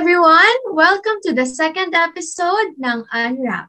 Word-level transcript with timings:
everyone! 0.00 0.60
Welcome 0.72 1.20
to 1.28 1.36
the 1.36 1.44
second 1.44 1.92
episode 1.92 2.72
ng 2.80 3.04
Unwrap. 3.12 3.68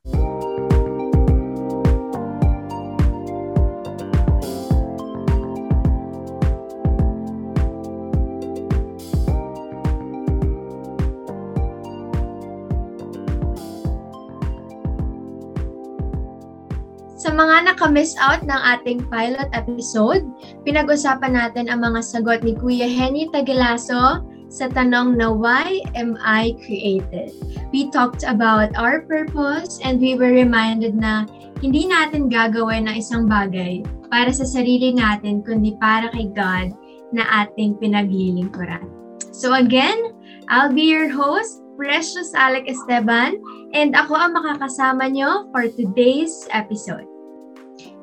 Sa 17.19 17.35
mga 17.35 17.67
nakamiss 17.67 18.15
out 18.23 18.39
ng 18.47 18.55
ating 18.79 19.03
pilot 19.11 19.51
episode, 19.51 20.23
pinag-usapan 20.63 21.35
natin 21.35 21.67
ang 21.67 21.83
mga 21.83 21.99
sagot 21.99 22.39
ni 22.47 22.55
Kuya 22.55 22.87
Henny 22.87 23.27
Tagilaso 23.35 24.30
sa 24.51 24.67
tanong 24.67 25.15
na 25.15 25.31
why 25.31 25.79
am 25.95 26.19
I 26.19 26.59
created? 26.67 27.31
We 27.71 27.87
talked 27.87 28.27
about 28.27 28.75
our 28.75 29.07
purpose 29.07 29.79
and 29.79 30.03
we 30.03 30.19
were 30.19 30.35
reminded 30.35 30.99
na 30.99 31.23
hindi 31.63 31.87
natin 31.87 32.27
gagawin 32.27 32.91
ng 32.91 32.99
isang 32.99 33.31
bagay 33.31 33.87
para 34.11 34.27
sa 34.35 34.43
sarili 34.43 34.91
natin 34.91 35.39
kundi 35.47 35.79
para 35.79 36.11
kay 36.11 36.27
God 36.35 36.75
na 37.15 37.23
ating 37.47 37.79
pinaglilingkuran. 37.79 38.83
So 39.31 39.55
again, 39.55 40.11
I'll 40.51 40.75
be 40.75 40.91
your 40.91 41.07
host, 41.07 41.63
Precious 41.79 42.35
Alec 42.35 42.67
Esteban, 42.67 43.39
and 43.71 43.95
ako 43.95 44.19
ang 44.19 44.35
makakasama 44.35 45.15
nyo 45.15 45.47
for 45.55 45.71
today's 45.71 46.43
episode. 46.51 47.07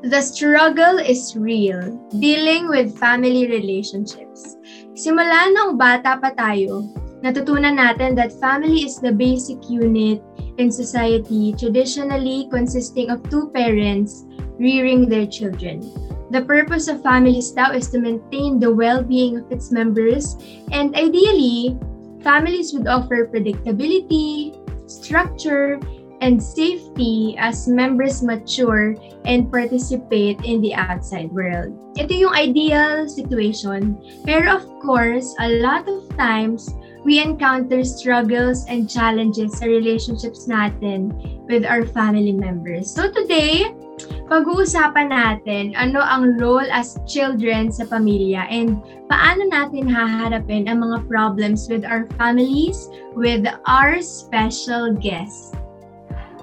The 0.00 0.24
struggle 0.24 0.96
is 0.98 1.36
real, 1.36 1.94
dealing 2.16 2.72
with 2.72 2.96
family 2.96 3.46
relationships. 3.46 4.57
Simula 4.98 5.46
nung 5.54 5.78
bata 5.78 6.18
pa 6.18 6.34
tayo, 6.34 6.82
natutunan 7.22 7.78
natin 7.78 8.18
that 8.18 8.34
family 8.42 8.82
is 8.82 8.98
the 8.98 9.14
basic 9.14 9.70
unit 9.70 10.18
in 10.58 10.74
society 10.74 11.54
traditionally 11.54 12.50
consisting 12.50 13.06
of 13.06 13.22
two 13.30 13.46
parents 13.54 14.26
rearing 14.58 15.06
their 15.06 15.22
children. 15.22 15.86
The 16.34 16.42
purpose 16.42 16.90
of 16.90 16.98
families 16.98 17.54
now 17.54 17.70
is 17.70 17.86
to 17.94 18.02
maintain 18.02 18.58
the 18.58 18.74
well-being 18.74 19.38
of 19.38 19.46
its 19.54 19.70
members 19.70 20.34
and 20.74 20.90
ideally, 20.98 21.78
families 22.26 22.74
would 22.74 22.90
offer 22.90 23.30
predictability, 23.30 24.58
structure, 24.90 25.78
and 26.20 26.42
safety 26.42 27.36
as 27.38 27.68
members 27.68 28.22
mature 28.22 28.96
and 29.24 29.50
participate 29.50 30.40
in 30.44 30.60
the 30.60 30.74
outside 30.74 31.30
world. 31.32 31.74
Ito 31.98 32.14
yung 32.14 32.34
ideal 32.34 33.08
situation. 33.08 33.98
Pero 34.26 34.58
of 34.58 34.66
course, 34.78 35.34
a 35.42 35.58
lot 35.58 35.86
of 35.90 36.06
times, 36.16 36.70
we 37.04 37.18
encounter 37.22 37.82
struggles 37.84 38.66
and 38.68 38.90
challenges 38.90 39.58
sa 39.58 39.66
relationships 39.66 40.46
natin 40.46 41.14
with 41.46 41.64
our 41.64 41.86
family 41.86 42.34
members. 42.34 42.90
So 42.90 43.10
today, 43.10 43.70
pag-uusapan 44.30 45.10
natin 45.10 45.74
ano 45.74 45.98
ang 45.98 46.38
role 46.38 46.66
as 46.70 47.00
children 47.08 47.72
sa 47.74 47.88
pamilya 47.88 48.46
and 48.46 48.78
paano 49.10 49.48
natin 49.50 49.90
haharapin 49.90 50.70
ang 50.70 50.84
mga 50.86 51.08
problems 51.10 51.66
with 51.66 51.82
our 51.82 52.06
families 52.14 52.86
with 53.18 53.42
our 53.66 53.98
special 53.98 54.94
guest. 54.94 55.57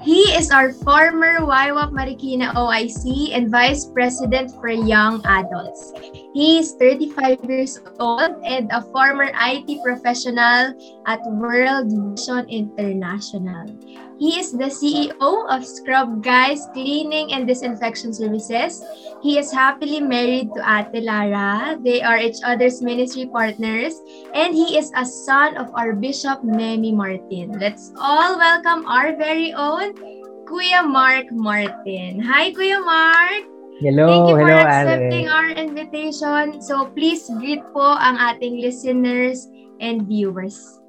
He 0.05 0.21
is 0.37 0.51
our 0.51 0.71
former 0.71 1.41
YWAP 1.41 1.89
Marikina 1.89 2.53
OIC 2.53 3.33
and 3.33 3.49
Vice 3.49 3.85
President 3.85 4.51
for 4.61 4.69
Young 4.69 5.25
Adults. 5.25 5.93
He 6.35 6.59
is 6.59 6.75
35 6.75 7.47
years 7.47 7.79
old 7.95 8.43
and 8.43 8.67
a 8.75 8.83
former 8.91 9.31
IT 9.31 9.71
professional 9.79 10.75
at 11.07 11.23
World 11.31 11.87
Vision 11.87 12.43
International. 12.51 13.71
He 14.19 14.35
is 14.35 14.51
the 14.51 14.67
CEO 14.67 15.15
of 15.47 15.63
Scrub 15.63 16.19
Guys 16.19 16.67
Cleaning 16.75 17.31
and 17.31 17.47
Disinfection 17.47 18.11
Services. 18.11 18.83
He 19.23 19.39
is 19.39 19.47
happily 19.47 20.03
married 20.03 20.51
to 20.51 20.59
Ate 20.59 21.07
Lara. 21.07 21.79
They 21.79 22.03
are 22.03 22.19
each 22.19 22.43
other's 22.43 22.83
ministry 22.83 23.31
partners. 23.31 23.95
And 24.35 24.51
he 24.51 24.75
is 24.75 24.91
a 24.91 25.07
son 25.07 25.55
of 25.55 25.71
our 25.71 25.95
Bishop 25.95 26.43
Nemi 26.43 26.91
Martin. 26.91 27.55
Let's 27.63 27.95
all 27.95 28.35
welcome 28.35 28.83
our 28.91 29.15
very 29.15 29.55
own 29.55 29.95
Kuya 30.43 30.83
Mark 30.83 31.31
Martin. 31.31 32.19
Hi, 32.19 32.51
Kuya 32.51 32.83
Mark! 32.83 33.54
Hello, 33.83 34.07
Thank 34.07 34.29
you 34.31 34.35
for 34.39 34.47
hello, 34.47 34.63
accepting 34.63 35.27
Ale. 35.27 35.35
our 35.35 35.49
invitation. 35.51 36.63
So 36.63 36.87
please 36.95 37.27
greet 37.43 37.59
po 37.75 37.83
ang 37.99 38.15
ating 38.15 38.63
listeners 38.63 39.51
and 39.83 40.07
viewers. 40.07 40.79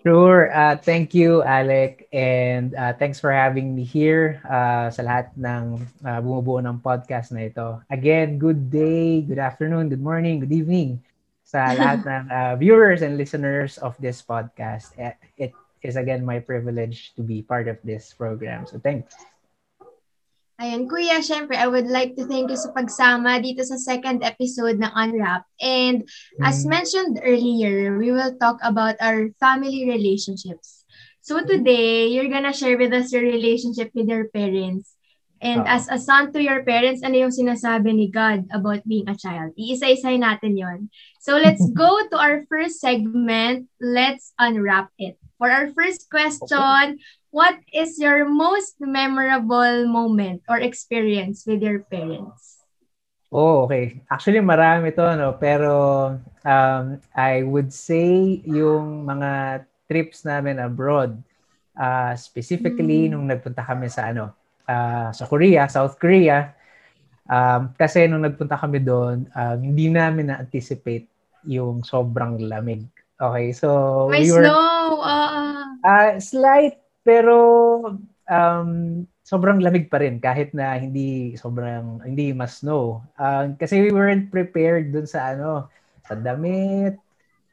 Sure. 0.00 0.48
Uh, 0.54 0.78
thank 0.78 1.12
you, 1.12 1.42
Alec. 1.42 2.08
And 2.14 2.72
uh, 2.78 2.94
thanks 2.94 3.20
for 3.20 3.34
having 3.34 3.74
me 3.74 3.82
here 3.82 4.40
uh, 4.48 4.88
sa 4.88 5.02
lahat 5.02 5.34
ng 5.36 5.82
uh, 6.06 6.18
bumubuo 6.22 6.62
ng 6.62 6.78
podcast 6.80 7.34
na 7.34 7.50
ito. 7.50 7.82
Again, 7.90 8.38
good 8.38 8.70
day, 8.70 9.20
good 9.20 9.42
afternoon, 9.42 9.90
good 9.90 10.00
morning, 10.00 10.40
good 10.40 10.54
evening 10.54 11.02
sa 11.44 11.68
lahat 11.76 12.06
ng 12.06 12.24
uh, 12.32 12.54
viewers 12.56 13.02
and 13.02 13.18
listeners 13.18 13.76
of 13.82 13.98
this 14.00 14.22
podcast. 14.22 14.94
It 15.36 15.52
is 15.84 15.98
again 15.98 16.24
my 16.24 16.40
privilege 16.40 17.12
to 17.18 17.26
be 17.26 17.42
part 17.42 17.68
of 17.68 17.76
this 17.84 18.14
program. 18.14 18.64
So 18.64 18.80
thanks. 18.80 19.12
Ayan, 20.56 20.88
Kuya, 20.88 21.20
syempre, 21.20 21.52
I 21.52 21.68
would 21.68 21.84
like 21.84 22.16
to 22.16 22.24
thank 22.24 22.48
you 22.48 22.56
sa 22.56 22.72
pagsama 22.72 23.44
dito 23.44 23.60
sa 23.60 23.76
second 23.76 24.24
episode 24.24 24.80
ng 24.80 24.88
Unwrap. 24.88 25.44
And 25.60 26.08
as 26.40 26.64
Mm. 26.64 26.72
mentioned 26.72 27.14
earlier, 27.20 28.00
we 28.00 28.08
will 28.08 28.32
talk 28.40 28.56
about 28.64 28.96
our 29.04 29.36
family 29.36 29.84
relationships. 29.84 30.88
So 31.20 31.44
today, 31.44 32.08
you're 32.08 32.32
gonna 32.32 32.56
share 32.56 32.80
with 32.80 32.96
us 32.96 33.12
your 33.12 33.20
relationship 33.20 33.92
with 33.92 34.08
your 34.08 34.32
parents. 34.32 34.96
And 35.44 35.68
Oo. 35.68 35.68
as 35.68 35.92
a 35.92 36.00
son 36.00 36.32
to 36.32 36.40
your 36.40 36.64
parents, 36.64 37.04
ano 37.04 37.28
yung 37.28 37.34
sinasabi 37.36 37.92
ni 37.92 38.08
God 38.08 38.48
about 38.48 38.80
being 38.88 39.04
a 39.12 39.18
child? 39.18 39.52
Iisa-isay 39.60 40.16
natin 40.16 40.56
yon. 40.56 40.88
So 41.20 41.36
let's 41.36 41.60
go 41.76 42.00
to 42.08 42.16
our 42.16 42.48
first 42.48 42.80
segment. 42.80 43.68
Let's 43.76 44.32
unwrap 44.40 44.88
it. 44.96 45.20
For 45.36 45.52
our 45.52 45.68
first 45.76 46.08
question, 46.08 46.96
what 47.36 47.60
is 47.68 48.00
your 48.00 48.24
most 48.24 48.80
memorable 48.80 49.84
moment 49.84 50.40
or 50.48 50.56
experience 50.56 51.44
with 51.44 51.60
your 51.60 51.84
parents? 51.92 52.64
Oh, 53.28 53.68
okay. 53.68 54.00
Actually, 54.08 54.40
marami 54.40 54.94
to, 54.96 55.04
no? 55.20 55.36
Pero 55.36 55.72
um, 56.40 56.84
I 57.12 57.44
would 57.44 57.68
say 57.76 58.40
yung 58.48 59.04
mga 59.04 59.62
trips 59.84 60.24
namin 60.24 60.56
abroad. 60.56 61.20
Uh, 61.76 62.16
specifically, 62.16 63.04
Mm. 63.04 63.10
nung 63.12 63.26
nagpunta 63.28 63.60
kami 63.60 63.92
sa 63.92 64.08
ano, 64.08 64.32
ah, 64.64 65.12
sa 65.12 65.28
Korea, 65.28 65.68
South 65.68 66.00
Korea. 66.00 66.56
Um, 67.28 67.76
kasi 67.76 68.08
nung 68.08 68.24
nagpunta 68.24 68.56
kami 68.56 68.80
doon, 68.80 69.28
um, 69.28 69.58
hindi 69.60 69.92
namin 69.92 70.32
na-anticipate 70.32 71.04
yung 71.44 71.84
sobrang 71.84 72.40
lamig. 72.40 72.88
Okay, 73.20 73.52
so 73.52 74.08
May 74.08 74.24
we 74.24 74.32
were 74.32 74.48
snow! 74.48 75.04
ah. 75.04 75.76
Ah, 75.84 76.16
slight 76.16 76.80
pero 77.06 77.36
um, 78.26 78.70
sobrang 79.22 79.58
lamig 79.62 79.86
pa 79.90 80.02
rin 80.02 80.18
kahit 80.22 80.54
na 80.54 80.74
hindi 80.78 81.34
sobrang 81.38 82.02
hindi 82.06 82.30
mas 82.34 82.62
snow. 82.62 83.02
Ah, 83.18 83.46
kasi 83.58 83.82
we 83.82 83.90
weren't 83.94 84.30
prepared 84.30 84.90
dun 84.94 85.06
sa 85.06 85.34
ano, 85.34 85.70
sa 86.06 86.14
damit, 86.18 86.98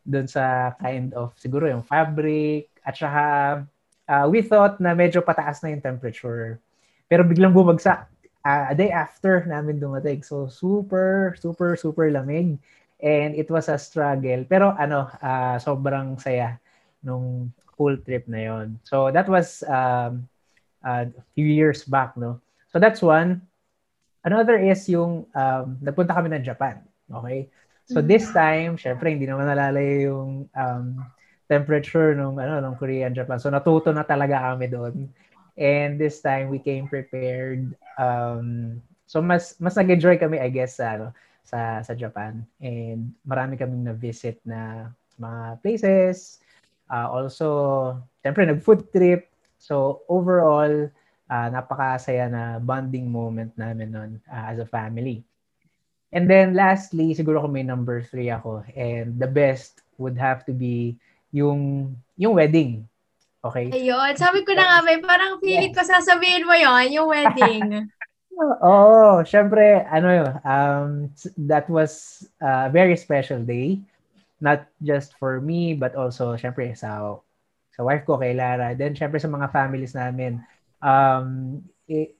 dun 0.05 0.25
sa 0.29 0.73
kind 0.81 1.13
of 1.17 1.33
siguro 1.37 1.69
yung 1.69 1.85
fabric 1.85 2.69
at 2.85 2.93
saka 2.97 3.25
ah, 4.09 4.25
we 4.29 4.41
thought 4.45 4.77
na 4.81 4.93
medyo 4.97 5.21
pataas 5.25 5.61
na 5.61 5.73
yung 5.73 5.85
temperature. 5.85 6.57
Pero 7.09 7.21
biglang 7.25 7.53
bumagsak 7.53 8.09
ah, 8.45 8.73
a 8.73 8.75
day 8.77 8.89
after 8.93 9.45
namin 9.45 9.77
dumating. 9.81 10.21
So 10.25 10.49
super 10.49 11.37
super 11.37 11.77
super 11.77 12.09
lamig 12.09 12.57
and 13.01 13.33
it 13.37 13.49
was 13.53 13.69
a 13.69 13.77
struggle. 13.77 14.45
Pero 14.49 14.73
ano, 14.77 15.09
ah, 15.21 15.57
sobrang 15.61 16.17
saya 16.21 16.57
nung 17.03 17.51
full 17.75 17.97
trip 18.01 18.25
na 18.27 18.39
yon. 18.47 18.79
So 18.87 19.11
that 19.11 19.27
was 19.27 19.61
um, 19.67 20.25
a 20.83 21.07
few 21.35 21.45
years 21.45 21.83
back, 21.83 22.15
no? 22.17 22.39
So 22.71 22.79
that's 22.79 23.01
one. 23.01 23.43
Another 24.23 24.55
is 24.55 24.87
yung 24.87 25.27
um, 25.35 25.65
nagpunta 25.83 26.15
kami 26.15 26.31
ng 26.31 26.43
Japan. 26.47 26.79
Okay? 27.11 27.51
So 27.85 27.99
Mhm. 27.99 28.07
this 28.07 28.25
time, 28.31 28.71
syempre 28.79 29.11
hindi 29.11 29.27
naman 29.27 29.45
nalalayo 29.51 29.95
yung 30.09 30.31
um, 30.55 30.85
temperature 31.51 32.15
nung 32.15 32.39
ano 32.39 32.63
nung 32.63 32.79
Korea 32.79 33.11
and 33.11 33.15
Japan. 33.15 33.37
So 33.37 33.51
natuto 33.51 33.91
na 33.91 34.07
talaga 34.07 34.39
kami 34.53 34.71
doon. 34.71 35.11
And 35.59 35.99
this 35.99 36.23
time 36.23 36.49
we 36.49 36.57
came 36.57 36.87
prepared. 36.87 37.75
Um, 37.99 38.79
so 39.05 39.19
mas 39.21 39.59
mas 39.59 39.75
nag-enjoy 39.75 40.17
kami 40.17 40.39
I 40.39 40.49
guess 40.49 40.79
sa 40.79 40.97
ano, 40.97 41.07
sa 41.43 41.83
sa 41.83 41.93
Japan. 41.93 42.41
And 42.63 43.11
marami 43.27 43.59
kaming 43.59 43.85
na-visit 43.85 44.39
na 44.47 44.89
mga 45.19 45.59
places. 45.61 46.42
Uh, 46.87 47.07
also, 47.09 47.47
syempre 48.23 48.47
nag-food 48.47 48.89
trip. 48.91 49.29
So 49.59 50.03
overall, 50.11 50.89
uh, 51.31 51.47
napakasaya 51.49 52.27
na 52.27 52.43
bonding 52.59 53.07
moment 53.07 53.55
namin 53.55 53.89
nun 53.91 54.11
uh, 54.27 54.45
as 54.51 54.59
a 54.59 54.67
family. 54.67 55.23
And 56.13 56.29
then 56.29 56.53
lastly, 56.53 57.17
siguro 57.17 57.41
kung 57.41 57.57
may 57.57 57.65
number 57.65 58.05
three 58.05 58.29
ako. 58.29 58.61
And 58.77 59.17
the 59.17 59.27
best 59.27 59.81
would 59.97 60.17
have 60.19 60.45
to 60.45 60.53
be 60.53 60.99
yung 61.33 61.93
yung 62.15 62.37
wedding. 62.37 62.85
Okay? 63.43 63.73
Ayun. 63.73 64.13
Sabi 64.15 64.45
ko 64.45 64.53
na 64.53 64.63
nga, 64.63 64.77
may 64.85 65.01
parang 65.01 65.41
feeling 65.41 65.73
ko 65.73 65.81
sasabihin 65.81 66.45
mo 66.45 66.53
yon 66.53 66.93
yung 66.93 67.09
wedding. 67.09 67.89
Oo, 68.33 68.65
oh, 68.65 69.15
syempre, 69.21 69.85
ano 69.93 70.09
yun, 70.09 70.31
um, 70.41 70.89
that 71.37 71.69
was 71.69 72.25
a 72.41 72.65
very 72.65 72.97
special 72.97 73.37
day. 73.45 73.77
Not 74.43 74.67
just 74.83 75.15
for 75.15 75.39
me, 75.39 75.71
but 75.71 75.95
also, 75.95 76.35
syempre, 76.35 76.75
sa, 76.75 77.15
sa 77.71 77.81
wife 77.81 78.03
ko, 78.03 78.19
kay 78.19 78.35
Lara. 78.35 78.75
Then, 78.75 78.91
syempre, 78.91 79.23
sa 79.23 79.31
mga 79.31 79.47
families 79.55 79.95
namin. 79.95 80.43
Um, 80.83 81.63
eh, 81.87 82.11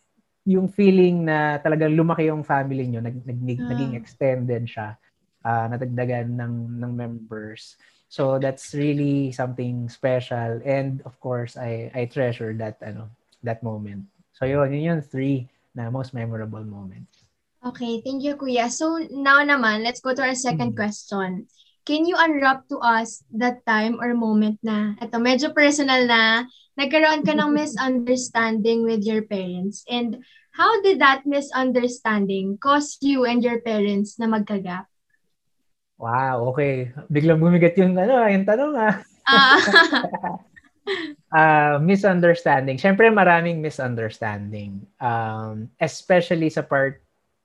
yung 0.48 0.72
feeling 0.72 1.28
na 1.28 1.60
talagang 1.60 1.96
lumaki 1.96 2.32
yung 2.32 2.48
family 2.48 2.88
nyo, 2.88 3.04
nag, 3.04 3.20
nag, 3.28 3.60
uh. 3.60 3.68
naging 3.76 3.94
extended 4.00 4.64
siya, 4.64 4.96
uh, 5.44 5.68
natagdagan 5.68 6.32
ng, 6.40 6.80
ng 6.80 6.92
members. 6.96 7.76
So 8.14 8.38
that's 8.38 8.78
really 8.78 9.34
something 9.34 9.90
special 9.90 10.62
and 10.62 11.02
of 11.02 11.18
course 11.18 11.58
I 11.58 11.90
I 11.98 12.06
treasure 12.06 12.54
that 12.62 12.78
ano 12.86 13.10
that 13.42 13.66
moment. 13.66 14.06
So 14.38 14.46
yun, 14.46 14.70
yun 14.70 14.86
yung 14.86 15.02
three 15.02 15.50
na 15.74 15.90
most 15.90 16.14
memorable 16.14 16.62
moments. 16.62 17.26
Okay, 17.66 18.06
thank 18.06 18.22
you 18.22 18.38
Kuya. 18.38 18.70
So 18.70 19.02
now 19.10 19.42
naman, 19.42 19.82
let's 19.82 19.98
go 19.98 20.14
to 20.14 20.22
our 20.30 20.38
second 20.38 20.78
mm-hmm. 20.78 20.86
question. 20.86 21.50
Can 21.84 22.08
you 22.08 22.16
unwrap 22.16 22.64
to 22.72 22.80
us 22.80 23.28
that 23.36 23.68
time 23.68 24.00
or 24.00 24.16
moment 24.16 24.56
na, 24.64 24.96
ito 25.04 25.20
medyo 25.20 25.52
personal 25.52 26.08
na, 26.08 26.48
nagkaroon 26.80 27.28
ka 27.28 27.36
ng 27.36 27.52
misunderstanding 27.60 28.88
with 28.88 29.04
your 29.04 29.28
parents 29.28 29.84
and 29.92 30.24
how 30.56 30.70
did 30.80 31.02
that 31.04 31.28
misunderstanding 31.28 32.56
cause 32.62 32.96
you 33.04 33.26
and 33.28 33.44
your 33.44 33.60
parents 33.60 34.16
na 34.16 34.32
magkagap? 34.32 34.88
Wow, 36.00 36.56
okay. 36.56 36.92
Biglang 37.12 37.40
bumigat 37.44 37.76
yung 37.80 37.96
ano, 37.96 38.28
yung 38.28 38.46
tanong 38.48 38.74
ah. 38.76 38.96
uh, 41.32 41.78
misunderstanding. 41.90 42.80
Siyempre 42.80 43.12
maraming 43.12 43.60
misunderstanding. 43.64 44.84
Um, 45.00 45.68
especially 45.80 46.48
sa 46.48 46.64
part 46.64 47.02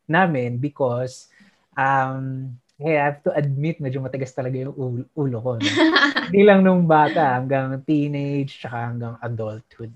namin 0.09 0.59
because 0.59 1.29
um, 1.77 2.57
hey, 2.79 2.95
I 2.95 3.11
have 3.11 3.21
to 3.27 3.35
admit 3.35 3.83
medyo 3.83 3.99
matigas 3.99 4.31
talaga 4.31 4.55
yung 4.55 5.05
ulo 5.19 5.39
ko. 5.43 5.51
No? 5.59 5.67
Hindi 6.31 6.43
lang 6.47 6.63
nung 6.63 6.87
bata 6.87 7.43
hanggang 7.43 7.83
teenage 7.83 8.63
tsaka 8.63 8.95
hanggang 8.95 9.15
adulthood. 9.19 9.91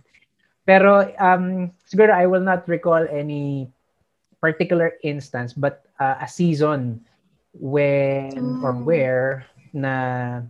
Pero 0.67 1.07
um, 1.19 1.71
siguro 1.87 2.11
I 2.11 2.27
will 2.27 2.43
not 2.43 2.67
recall 2.67 3.07
any 3.07 3.71
particular 4.43 4.99
instance 5.07 5.55
but 5.55 5.87
uh, 6.03 6.19
a 6.19 6.27
season 6.27 6.99
when 7.55 8.35
oh. 8.35 8.67
or 8.67 8.75
where 8.83 9.47
na 9.71 10.43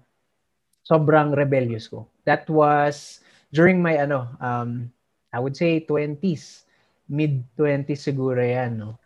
sobrang 0.89 1.37
rebellious 1.37 1.89
ko. 1.89 2.09
That 2.25 2.49
was 2.49 3.21
during 3.53 3.85
my 3.85 4.01
ano 4.01 4.33
um 4.41 4.89
I 5.33 5.41
would 5.41 5.57
say 5.57 5.85
20s, 5.85 6.65
mid 7.09 7.45
20s 7.57 8.01
siguro 8.01 8.41
'yan, 8.41 8.81
no. 8.81 9.01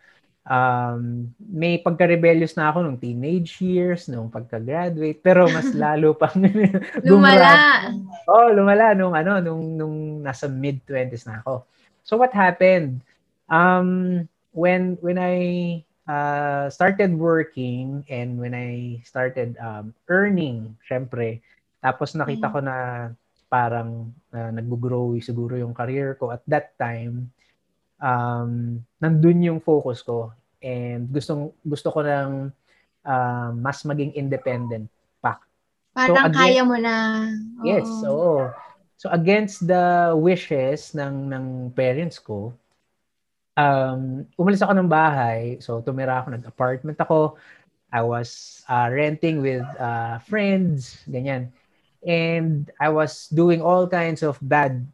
Um, 0.47 1.35
may 1.43 1.83
pagka-rebellious 1.83 2.55
na 2.55 2.71
ako 2.71 2.87
nung 2.87 3.03
teenage 3.03 3.59
years, 3.59 4.07
nung 4.07 4.31
pagka-graduate, 4.31 5.19
pero 5.19 5.51
mas 5.51 5.75
lalo 5.83 6.15
pang 6.15 6.39
lumala. 7.09 7.91
Oh, 8.31 8.55
lumala 8.55 8.95
nung 8.95 9.15
ano, 9.19 9.43
nung 9.43 9.75
nung 9.75 9.97
nasa 10.23 10.47
mid 10.47 10.87
20s 10.87 11.27
na 11.27 11.43
ako. 11.43 11.67
So 12.07 12.15
what 12.15 12.31
happened? 12.31 13.03
Um, 13.51 14.23
when 14.55 14.95
when 15.03 15.19
I 15.19 15.37
uh, 16.07 16.71
started 16.71 17.11
working 17.19 18.07
and 18.07 18.39
when 18.39 18.55
I 18.55 19.03
started 19.03 19.59
um, 19.59 19.91
earning, 20.07 20.79
syempre, 20.87 21.43
tapos 21.83 22.15
nakita 22.15 22.55
ko 22.55 22.63
na 22.63 22.77
parang 23.51 24.15
uh, 24.31 24.51
nag-grow 24.51 25.19
siguro 25.23 25.59
yung 25.59 25.75
career 25.75 26.15
ko 26.19 26.31
at 26.31 26.43
that 26.47 26.75
time, 26.79 27.31
um, 28.01 28.81
nandun 29.01 29.45
yung 29.45 29.61
focus 29.61 30.03
ko 30.03 30.33
and 30.61 31.09
gustong 31.13 31.53
gusto 31.63 31.93
ko 31.93 32.01
nang 32.03 32.51
uh, 33.05 33.51
mas 33.55 33.85
maging 33.85 34.17
independent 34.17 34.89
pa. 35.21 35.39
Parang 35.93 36.17
so, 36.17 36.27
against, 36.29 36.41
kaya 36.41 36.63
mo 36.65 36.77
na. 36.77 36.97
Oo. 37.61 37.65
Yes, 37.65 37.89
oo. 38.05 38.51
So 38.97 39.13
against 39.13 39.69
the 39.69 40.17
wishes 40.17 40.97
ng 40.97 41.29
ng 41.29 41.47
parents 41.77 42.17
ko, 42.17 42.57
um, 43.57 44.29
umalis 44.37 44.63
ako 44.63 44.73
ng 44.77 44.89
bahay. 44.89 45.59
So, 45.59 45.81
tumira 45.81 46.23
ako, 46.23 46.37
nag-apartment 46.37 46.99
ako. 47.01 47.41
I 47.91 48.05
was 48.05 48.63
uh, 48.69 48.93
renting 48.93 49.41
with 49.41 49.65
uh, 49.81 50.21
friends, 50.29 51.01
ganyan. 51.09 51.51
And 52.07 52.71
I 52.79 52.93
was 52.93 53.27
doing 53.33 53.65
all 53.65 53.89
kinds 53.89 54.23
of 54.23 54.39
bad 54.45 54.85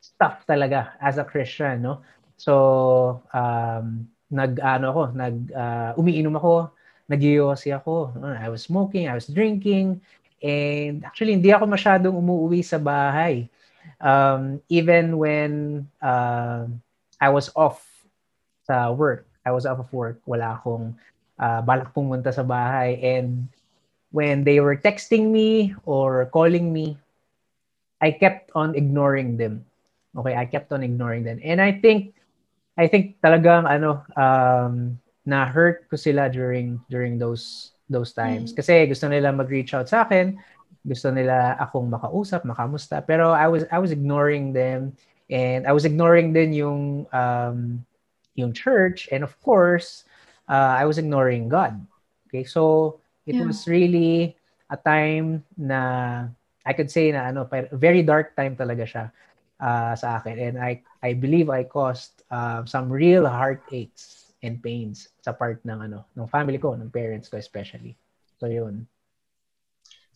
stuff 0.00 0.42
talaga 0.48 0.96
as 0.98 1.20
a 1.20 1.24
Christian, 1.28 1.84
no? 1.84 2.00
So, 2.36 3.22
um, 3.32 4.08
nag, 4.30 4.60
ano 4.60 4.86
ako, 4.92 5.02
nag, 5.16 5.36
uh, 5.52 5.90
umiinom 5.96 6.36
ako, 6.36 6.70
nag 7.08 7.22
ako. 7.22 7.94
I 8.36 8.48
was 8.48 8.68
smoking, 8.68 9.08
I 9.08 9.14
was 9.14 9.26
drinking, 9.26 10.00
and 10.42 11.04
actually, 11.04 11.32
hindi 11.32 11.52
ako 11.52 11.66
masyadong 11.66 12.16
umuwi 12.16 12.60
sa 12.60 12.76
bahay. 12.76 13.48
Um, 14.02 14.60
even 14.68 15.16
when 15.16 15.86
uh, 16.02 16.68
I 17.20 17.28
was 17.30 17.48
off 17.56 17.96
sa 18.66 18.90
work. 18.90 19.30
I 19.46 19.54
was 19.54 19.64
off 19.64 19.78
of 19.78 19.88
work. 19.94 20.18
Wala 20.26 20.58
akong 20.58 20.98
uh, 21.38 21.62
balak 21.62 21.94
pumunta 21.94 22.34
sa 22.34 22.42
bahay. 22.42 22.98
And 22.98 23.46
when 24.10 24.42
they 24.42 24.58
were 24.58 24.74
texting 24.74 25.30
me 25.30 25.72
or 25.86 26.26
calling 26.34 26.74
me, 26.74 26.98
I 28.02 28.10
kept 28.10 28.50
on 28.58 28.74
ignoring 28.74 29.38
them. 29.38 29.64
Okay, 30.18 30.34
I 30.34 30.44
kept 30.44 30.74
on 30.74 30.82
ignoring 30.82 31.22
them. 31.22 31.38
And 31.46 31.62
I 31.62 31.78
think 31.78 32.15
I 32.76 32.86
think 32.86 33.18
talagang 33.24 33.64
ano 33.64 34.04
um 34.14 35.00
na 35.26 35.48
hurt 35.48 35.88
ko 35.90 35.96
sila 35.96 36.28
during 36.28 36.78
during 36.92 37.18
those 37.18 37.72
those 37.90 38.12
times. 38.12 38.52
Mm. 38.52 38.56
Kasi 38.60 38.74
gusto 38.86 39.08
nila 39.08 39.32
mag-reach 39.32 39.74
out 39.74 39.88
sa 39.88 40.06
akin, 40.06 40.38
gusto 40.86 41.10
nila 41.10 41.58
akong 41.58 41.90
makausap, 41.90 42.46
makamusta, 42.46 43.02
pero 43.02 43.34
I 43.34 43.48
was 43.50 43.66
I 43.72 43.78
was 43.82 43.90
ignoring 43.90 44.52
them 44.54 44.94
and 45.30 45.66
I 45.66 45.72
was 45.74 45.84
ignoring 45.84 46.30
din 46.30 46.54
yung 46.54 47.06
um 47.10 47.82
yung 48.38 48.52
church 48.52 49.08
and 49.10 49.24
of 49.24 49.34
course 49.42 50.04
uh, 50.46 50.76
I 50.78 50.84
was 50.86 50.98
ignoring 50.98 51.48
God 51.48 51.74
okay 52.28 52.44
so 52.44 52.96
it 53.26 53.34
yeah. 53.34 53.42
was 53.42 53.66
really 53.66 54.36
a 54.70 54.76
time 54.76 55.42
na 55.58 56.26
I 56.62 56.72
could 56.74 56.90
say 56.90 57.10
na 57.10 57.32
ano 57.32 57.48
very 57.74 58.06
dark 58.06 58.36
time 58.38 58.54
talaga 58.54 58.84
siya 58.86 59.04
uh, 59.58 59.94
sa 59.98 60.22
akin 60.22 60.36
and 60.38 60.54
I 60.60 60.84
I 61.02 61.16
believe 61.18 61.50
I 61.50 61.66
caused 61.66 62.15
uh, 62.30 62.62
some 62.64 62.90
real 62.90 63.26
heartaches 63.26 64.34
and 64.42 64.62
pains 64.62 65.10
sa 65.24 65.32
part 65.32 65.60
ng 65.64 65.90
ano 65.90 66.06
ng 66.14 66.28
family 66.28 66.60
ko 66.60 66.76
ng 66.76 66.92
parents 66.92 67.26
ko 67.26 67.40
especially 67.40 67.96
so 68.36 68.46
yun 68.46 68.84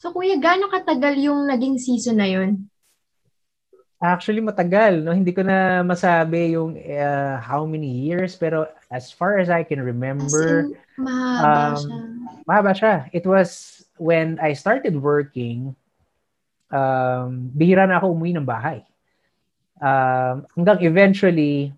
So 0.00 0.16
kuya, 0.16 0.40
gaano 0.40 0.72
katagal 0.72 1.20
yung 1.20 1.44
naging 1.44 1.76
season 1.76 2.24
na 2.24 2.24
yun? 2.24 2.72
Actually, 4.00 4.40
matagal. 4.40 5.04
No? 5.04 5.12
Hindi 5.12 5.28
ko 5.28 5.44
na 5.44 5.84
masabi 5.84 6.56
yung 6.56 6.72
uh, 6.72 7.36
how 7.36 7.68
many 7.68 8.08
years. 8.08 8.32
Pero 8.32 8.64
as 8.88 9.12
far 9.12 9.36
as 9.36 9.52
I 9.52 9.60
can 9.60 9.84
remember, 9.84 10.72
as 10.72 10.72
in, 10.72 11.04
mahaba 11.04 11.44
um, 11.44 11.76
siya. 11.76 11.98
Mahaba 12.48 12.72
siya. 12.72 12.94
It 13.12 13.28
was 13.28 13.84
when 14.00 14.40
I 14.40 14.56
started 14.56 14.96
working, 14.96 15.76
um, 16.72 17.52
bihira 17.52 17.84
na 17.84 18.00
ako 18.00 18.16
umuwi 18.16 18.40
ng 18.40 18.48
bahay. 18.48 18.80
Um, 19.84 20.48
hanggang 20.56 20.80
eventually, 20.80 21.76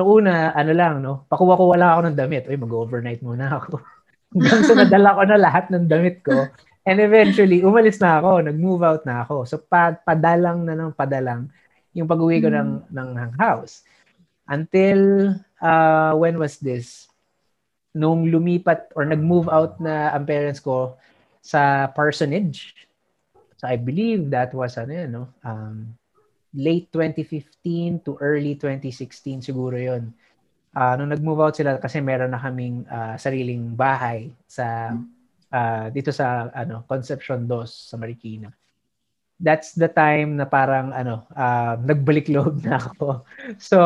so 0.00 0.08
una, 0.08 0.56
ano 0.56 0.72
lang, 0.72 1.04
no? 1.04 1.28
Pakuha 1.28 1.60
ko 1.60 1.76
wala 1.76 1.92
ako 1.92 2.00
ng 2.08 2.16
damit. 2.16 2.48
Uy, 2.48 2.56
mag-overnight 2.56 3.20
muna 3.20 3.60
ako. 3.60 3.76
hanggang 4.34 4.62
sa 4.62 4.74
nadala 4.78 5.18
ko 5.18 5.22
na 5.26 5.38
lahat 5.38 5.64
ng 5.68 5.86
damit 5.90 6.22
ko. 6.22 6.46
And 6.86 6.98
eventually, 7.02 7.60
umalis 7.60 8.00
na 8.00 8.22
ako, 8.22 8.40
nag-move 8.46 8.82
out 8.86 9.02
na 9.04 9.26
ako. 9.26 9.44
So 9.44 9.60
pa 9.60 9.92
padalang 9.92 10.64
na 10.64 10.78
ng 10.78 10.94
padalang 10.96 11.50
yung 11.92 12.06
pag-uwi 12.06 12.40
ko 12.40 12.48
mm. 12.48 12.56
ng 12.56 12.70
ng 12.94 13.30
house. 13.36 13.82
Until 14.48 15.34
uh, 15.62 16.14
when 16.16 16.38
was 16.38 16.58
this? 16.58 17.10
Nung 17.90 18.30
lumipat 18.30 18.94
or 18.94 19.02
nag-move 19.02 19.50
out 19.50 19.82
na 19.82 20.14
ang 20.14 20.24
parents 20.24 20.62
ko 20.62 20.94
sa 21.42 21.90
parsonage. 21.90 22.86
So 23.58 23.68
I 23.68 23.76
believe 23.76 24.30
that 24.32 24.54
was 24.54 24.78
ano 24.78 24.92
yun, 24.94 25.10
no? 25.10 25.24
Um, 25.42 25.99
late 26.54 26.90
2015 26.92 28.02
to 28.02 28.18
early 28.18 28.58
2016 28.58 29.44
siguro 29.44 29.78
'yon. 29.78 30.10
Uh, 30.70 30.94
nung 30.94 31.10
nag-move 31.10 31.42
out 31.42 31.54
sila 31.58 31.82
kasi 31.82 31.98
meron 31.98 32.30
na 32.30 32.38
kaming 32.38 32.86
uh, 32.86 33.18
sariling 33.18 33.74
bahay 33.74 34.30
sa 34.46 34.94
uh, 35.50 35.86
dito 35.90 36.14
sa 36.14 36.50
ano 36.54 36.86
Concepcion 36.86 37.42
2 37.46 37.66
sa 37.66 37.98
Marikina. 37.98 38.54
That's 39.40 39.72
the 39.72 39.88
time 39.88 40.36
na 40.36 40.46
parang 40.46 40.94
ano 40.94 41.26
uh, 41.34 41.74
nagbalik 41.80 42.30
loob 42.30 42.62
na 42.62 42.78
ako. 42.78 43.26
So 43.58 43.78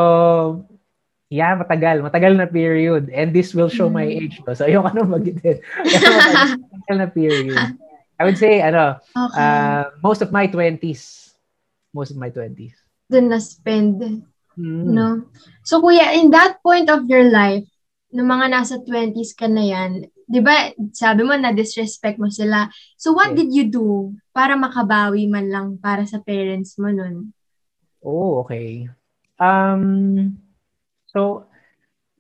yeah, 1.32 1.56
matagal, 1.56 2.04
matagal 2.04 2.36
na 2.36 2.46
period 2.46 3.08
and 3.10 3.32
this 3.32 3.56
will 3.56 3.72
show 3.72 3.88
my 3.88 4.04
mm. 4.04 4.28
age. 4.28 4.36
No? 4.44 4.52
So 4.52 4.68
ayoko 4.68 4.92
na 4.92 5.08
mag-edit. 5.08 5.64
matagal 6.72 6.96
na 7.00 7.08
period. 7.08 7.80
I 8.14 8.22
would 8.22 8.38
say, 8.38 8.62
ano, 8.62 9.02
Okay. 9.10 9.42
uh, 9.42 9.90
most 9.98 10.22
of 10.22 10.30
my 10.30 10.46
20s. 10.46 11.33
Most 11.94 12.10
of 12.10 12.18
my 12.18 12.28
20s. 12.28 12.74
Doon 13.06 13.30
na 13.30 13.38
spend. 13.38 14.02
Mm. 14.58 14.84
No? 14.90 15.30
So, 15.62 15.78
kuya, 15.78 16.18
in 16.18 16.34
that 16.34 16.58
point 16.60 16.90
of 16.90 17.06
your 17.06 17.30
life, 17.30 17.64
ng 18.14 18.26
mga 18.26 18.46
nasa 18.50 18.78
20s 18.82 19.34
ka 19.34 19.46
na 19.46 19.62
yan, 19.62 20.06
di 20.26 20.40
ba, 20.42 20.70
sabi 20.94 21.26
mo 21.26 21.34
na 21.34 21.50
disrespect 21.50 22.18
mo 22.18 22.30
sila. 22.30 22.70
So, 22.98 23.14
what 23.14 23.34
Yeah. 23.34 23.38
did 23.42 23.50
you 23.54 23.64
do 23.70 23.86
para 24.30 24.54
makabawi 24.54 25.26
man 25.26 25.50
lang 25.50 25.68
para 25.78 26.06
sa 26.06 26.22
parents 26.22 26.78
mo 26.78 26.90
nun? 26.94 27.34
Oh, 28.04 28.42
okay. 28.46 28.86
Um, 29.40 30.36
so, 31.10 31.46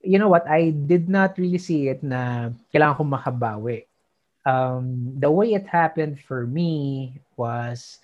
you 0.02 0.18
know 0.18 0.28
what? 0.28 0.46
I 0.50 0.74
did 0.74 1.06
not 1.08 1.38
really 1.38 1.62
see 1.62 1.88
it 1.88 2.02
na 2.02 2.50
kailangan 2.74 2.98
kong 2.98 3.14
makabawi. 3.14 3.86
Um, 4.44 5.16
the 5.16 5.30
way 5.30 5.56
it 5.56 5.64
happened 5.64 6.20
for 6.20 6.44
me 6.44 7.12
was 7.38 8.02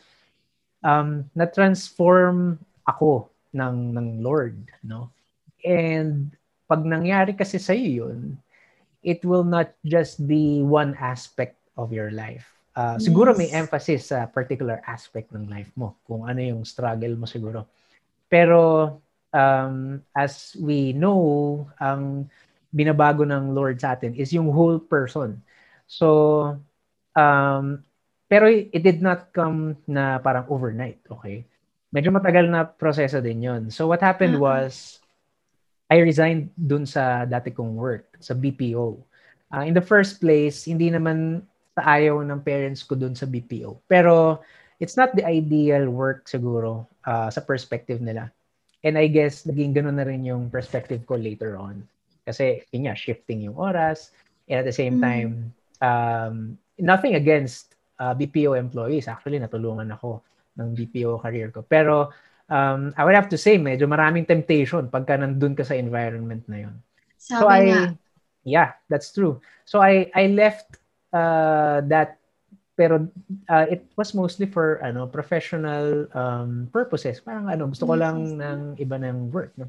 um, 0.84 1.24
na-transform 1.36 2.58
ako 2.86 3.28
ng, 3.52 3.94
ng 3.94 4.08
Lord, 4.22 4.56
no? 4.84 5.10
And 5.64 6.32
pag 6.70 6.86
nangyari 6.86 7.36
kasi 7.36 7.60
sa 7.60 7.74
yun, 7.76 8.38
it 9.04 9.24
will 9.24 9.44
not 9.44 9.72
just 9.84 10.24
be 10.24 10.60
one 10.64 10.96
aspect 11.00 11.56
of 11.76 11.92
your 11.92 12.12
life. 12.12 12.46
Uh, 12.76 12.96
Siguro 12.96 13.34
may 13.36 13.50
Yes. 13.50 13.56
emphasis 13.56 14.02
sa 14.12 14.28
particular 14.30 14.80
aspect 14.86 15.32
ng 15.32 15.48
life 15.50 15.72
mo, 15.76 15.96
kung 16.06 16.24
ano 16.28 16.40
yung 16.40 16.62
struggle 16.64 17.12
mo 17.16 17.26
siguro. 17.26 17.66
Pero 18.30 18.94
um, 19.34 20.00
as 20.14 20.54
we 20.60 20.92
know, 20.94 21.66
ang 21.82 22.30
binabago 22.70 23.26
ng 23.26 23.50
Lord 23.50 23.82
sa 23.82 23.98
atin 23.98 24.14
is 24.14 24.30
yung 24.30 24.46
whole 24.54 24.78
person. 24.78 25.42
So, 25.90 26.54
um, 27.18 27.82
pero 28.30 28.46
it 28.46 28.86
did 28.86 29.02
not 29.02 29.34
come 29.34 29.74
na 29.90 30.22
parang 30.22 30.46
overnight, 30.46 31.02
okay? 31.10 31.42
Medyo 31.90 32.14
matagal 32.14 32.46
na 32.46 32.62
proseso 32.62 33.18
din 33.18 33.42
yon. 33.42 33.62
So 33.74 33.90
what 33.90 33.98
happened 33.98 34.38
Mhm. 34.38 34.46
was, 34.46 35.02
I 35.90 35.98
resigned 35.98 36.54
dun 36.54 36.86
sa 36.86 37.26
dati 37.26 37.50
kong 37.50 37.74
work, 37.74 38.14
sa 38.22 38.38
BPO. 38.38 38.94
Uh, 39.50 39.66
in 39.66 39.74
the 39.74 39.82
first 39.82 40.22
place, 40.22 40.70
hindi 40.70 40.86
naman 40.86 41.42
sa 41.74 41.98
ayaw 41.98 42.22
ng 42.22 42.38
parents 42.46 42.86
ko 42.86 42.94
dun 42.94 43.18
sa 43.18 43.26
BPO. 43.26 43.82
Pero 43.90 44.38
it's 44.78 44.94
not 44.94 45.10
the 45.18 45.26
ideal 45.26 45.90
work 45.90 46.30
siguro 46.30 46.86
uh, 47.10 47.26
sa 47.26 47.42
perspective 47.42 47.98
nila. 47.98 48.30
And 48.86 48.94
I 48.94 49.10
guess 49.10 49.42
naging 49.42 49.74
ganun 49.74 49.98
na 49.98 50.06
rin 50.06 50.22
yung 50.22 50.46
perspective 50.48 51.02
ko 51.02 51.18
later 51.18 51.58
on. 51.58 51.82
Kasi 52.22 52.62
yun 52.70 52.86
nga, 52.86 52.94
shifting 52.94 53.50
yung 53.50 53.58
oras. 53.58 54.14
And 54.46 54.62
at 54.62 54.66
the 54.70 54.74
same 54.74 55.02
Mm. 55.02 55.02
time, 55.02 55.30
um, 55.82 56.34
nothing 56.78 57.18
against 57.18 57.69
uh, 58.00 58.16
BPO 58.16 58.56
employees. 58.56 59.06
Actually, 59.06 59.38
natulungan 59.38 59.92
ako 59.92 60.24
ng 60.56 60.72
BPO 60.72 61.20
career 61.20 61.52
ko. 61.52 61.60
Pero 61.62 62.08
um, 62.48 62.90
I 62.96 63.04
would 63.04 63.14
have 63.14 63.28
to 63.30 63.38
say, 63.38 63.60
medyo 63.60 63.84
maraming 63.84 64.24
temptation 64.24 64.88
pagka 64.88 65.20
nandun 65.20 65.54
ka 65.54 65.62
sa 65.62 65.76
environment 65.76 66.42
na 66.48 66.66
yun. 66.66 66.74
Sabi 67.20 67.40
So 67.40 67.46
I, 67.46 67.60
nga, 67.68 67.80
yeah, 68.42 68.68
that's 68.88 69.12
true. 69.12 69.38
So 69.68 69.78
I 69.78 70.08
I 70.16 70.32
left 70.32 70.80
uh, 71.12 71.84
that, 71.86 72.18
pero 72.74 73.06
uh, 73.46 73.66
it 73.68 73.84
was 73.94 74.16
mostly 74.16 74.48
for 74.48 74.80
ano 74.80 75.06
professional 75.06 76.08
um, 76.16 76.66
purposes. 76.72 77.20
Parang 77.20 77.46
ano, 77.46 77.68
gusto 77.68 77.84
ko 77.84 77.94
lang 77.94 78.40
ng 78.40 78.80
iba 78.80 78.96
ng 78.96 79.30
work. 79.30 79.52
No? 79.60 79.68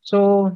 So 0.00 0.48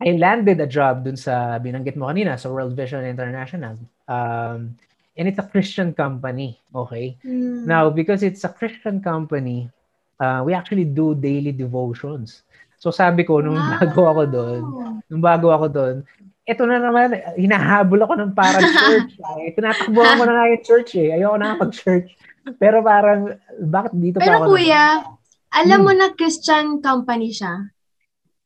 I 0.00 0.12
landed 0.16 0.60
a 0.60 0.68
job 0.68 1.04
dun 1.04 1.16
sa 1.16 1.56
binanggit 1.56 1.96
mo 1.96 2.08
kanina 2.08 2.36
sa 2.36 2.52
World 2.52 2.76
Vision 2.76 3.04
International. 3.04 3.76
Um, 4.08 4.76
and 5.16 5.26
it's 5.26 5.40
a 5.40 5.46
Christian 5.46 5.92
company. 5.92 6.60
Okay. 6.70 7.16
mm, 7.20 7.64
Now, 7.64 7.88
because 7.88 8.22
it's 8.22 8.44
a 8.44 8.52
Christian 8.52 9.00
company, 9.00 9.68
uh, 10.16 10.44
we 10.44 10.52
actually 10.52 10.84
do 10.84 11.12
daily 11.12 11.50
devotions. 11.50 12.44
So 12.76 12.92
sabi 12.92 13.24
ko, 13.24 13.40
nung 13.40 13.56
Wow. 13.56 13.72
bago 13.74 14.00
ako 14.06 14.22
doon, 14.28 14.62
nung 15.08 15.22
bago 15.24 15.48
ako 15.48 15.66
doon, 15.68 15.96
eto 16.44 16.62
na 16.62 16.78
naman, 16.78 17.16
hinahabol 17.34 18.04
ako 18.04 18.12
ng 18.20 18.32
parang 18.32 18.62
church. 18.80 19.16
Ay, 19.18 19.50
tinatakbuhan 19.52 20.14
ko 20.14 20.22
na 20.24 20.32
nga 20.36 20.52
yung 20.52 20.64
church 20.64 20.90
eh. 20.94 21.16
Ayoko 21.16 21.36
na 21.36 21.56
mag-church. 21.56 22.08
Pero 22.56 22.78
parang, 22.78 23.34
bakit 23.58 23.92
dito 23.96 24.16
pa 24.20 24.22
Pero 24.22 24.36
ako? 24.38 24.54
kuya, 24.54 25.02
alam 25.50 25.78
Hmm. 25.82 25.86
mo 25.88 25.92
na 25.96 26.12
Christian 26.14 26.78
company 26.78 27.32
siya. 27.32 27.72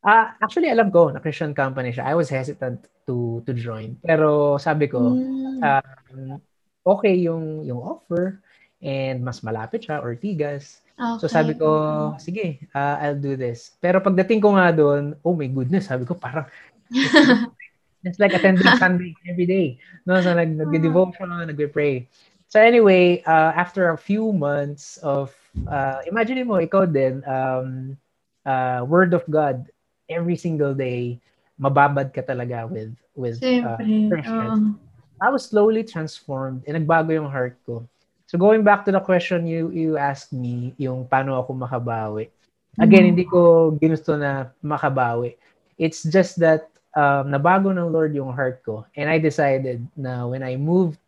Ah, 0.01 0.33
actually, 0.41 0.73
alam 0.73 0.89
ko 0.89 1.13
na 1.13 1.21
Christian 1.21 1.53
company 1.53 1.93
siya. 1.93 2.09
I 2.09 2.17
was 2.17 2.33
hesitant 2.33 2.81
to 3.05 3.45
to 3.45 3.53
join. 3.53 4.01
Pero 4.01 4.57
sabi 4.57 4.89
ko, 4.89 5.13
Mm. 5.13 5.61
um, 5.61 6.41
okay 6.85 7.15
yung 7.17 7.65
yung 7.67 7.81
offer 7.81 8.41
and 8.81 9.21
mas 9.21 9.45
malapit 9.45 9.85
siya, 9.87 10.01
Ortigas. 10.01 10.81
So 11.21 11.29
Okay. 11.29 11.37
sabi 11.37 11.53
ko, 11.57 11.69
sige, 12.17 12.65
uh, 12.73 12.97
I'll 13.01 13.19
do 13.21 13.37
this. 13.37 13.77
Pero 13.81 14.01
pagdating 14.01 14.41
ko 14.41 14.57
nga 14.57 14.73
doon, 14.73 15.17
oh 15.21 15.37
my 15.37 15.49
goodness, 15.49 15.89
sabi 15.93 16.09
ko 16.09 16.17
parang 16.17 16.49
it's 18.05 18.19
like 18.19 18.33
attending 18.33 18.73
Sunday 18.73 19.13
every 19.29 19.45
day. 19.45 19.77
No, 20.09 20.17
so 20.21 20.33
nag 20.33 20.57
nagde-devotion, 20.57 21.29
nagbe-pray. 21.49 22.09
So 22.49 22.59
anyway, 22.59 23.23
uh, 23.29 23.53
after 23.55 23.93
a 23.93 24.01
few 24.01 24.33
months 24.33 24.97
of 25.05 25.31
uh, 25.69 26.01
imagine 26.09 26.43
mo 26.49 26.59
ikaw 26.59 26.89
din 26.89 27.23
um, 27.29 27.95
uh, 28.49 28.83
word 28.89 29.13
of 29.13 29.23
God 29.29 29.69
every 30.09 30.35
single 30.41 30.75
day, 30.75 31.21
mababad 31.61 32.11
ka 32.11 32.25
talaga 32.25 32.67
with 32.67 32.91
with 33.15 33.39
uh, 33.63 33.77
Siyempre. 33.77 34.09
Christians. 34.09 34.59
oo. 34.65 34.90
I 35.21 35.29
was 35.29 35.45
slowly 35.45 35.85
transformed 35.85 36.65
and 36.65 36.75
nagbago 36.81 37.13
yung 37.13 37.29
heart 37.29 37.61
ko. 37.69 37.85
So 38.27 38.39
going 38.41 38.65
back 38.65 38.89
to 38.89 38.93
the 38.93 39.03
question 39.03 39.45
you 39.45 39.69
you 39.71 40.01
asked 40.01 40.33
me, 40.33 40.73
yung 40.81 41.05
paano 41.05 41.37
ako 41.37 41.53
makabawi. 41.61 42.33
Again, 42.81 43.05
Mhm. 43.05 43.11
hindi 43.13 43.25
ko 43.27 43.75
ginusto 43.77 44.17
na 44.17 44.55
makabawi. 44.65 45.37
It's 45.77 46.07
just 46.07 46.39
that 46.41 46.71
um, 46.97 47.29
nabago 47.29 47.75
ng 47.75 47.91
Lord 47.91 48.15
yung 48.15 48.33
heart 48.33 48.63
ko. 48.63 48.87
And 48.97 49.11
I 49.11 49.19
decided 49.19 49.85
na 49.99 50.25
when 50.25 50.41
I 50.47 50.57
moved 50.57 51.03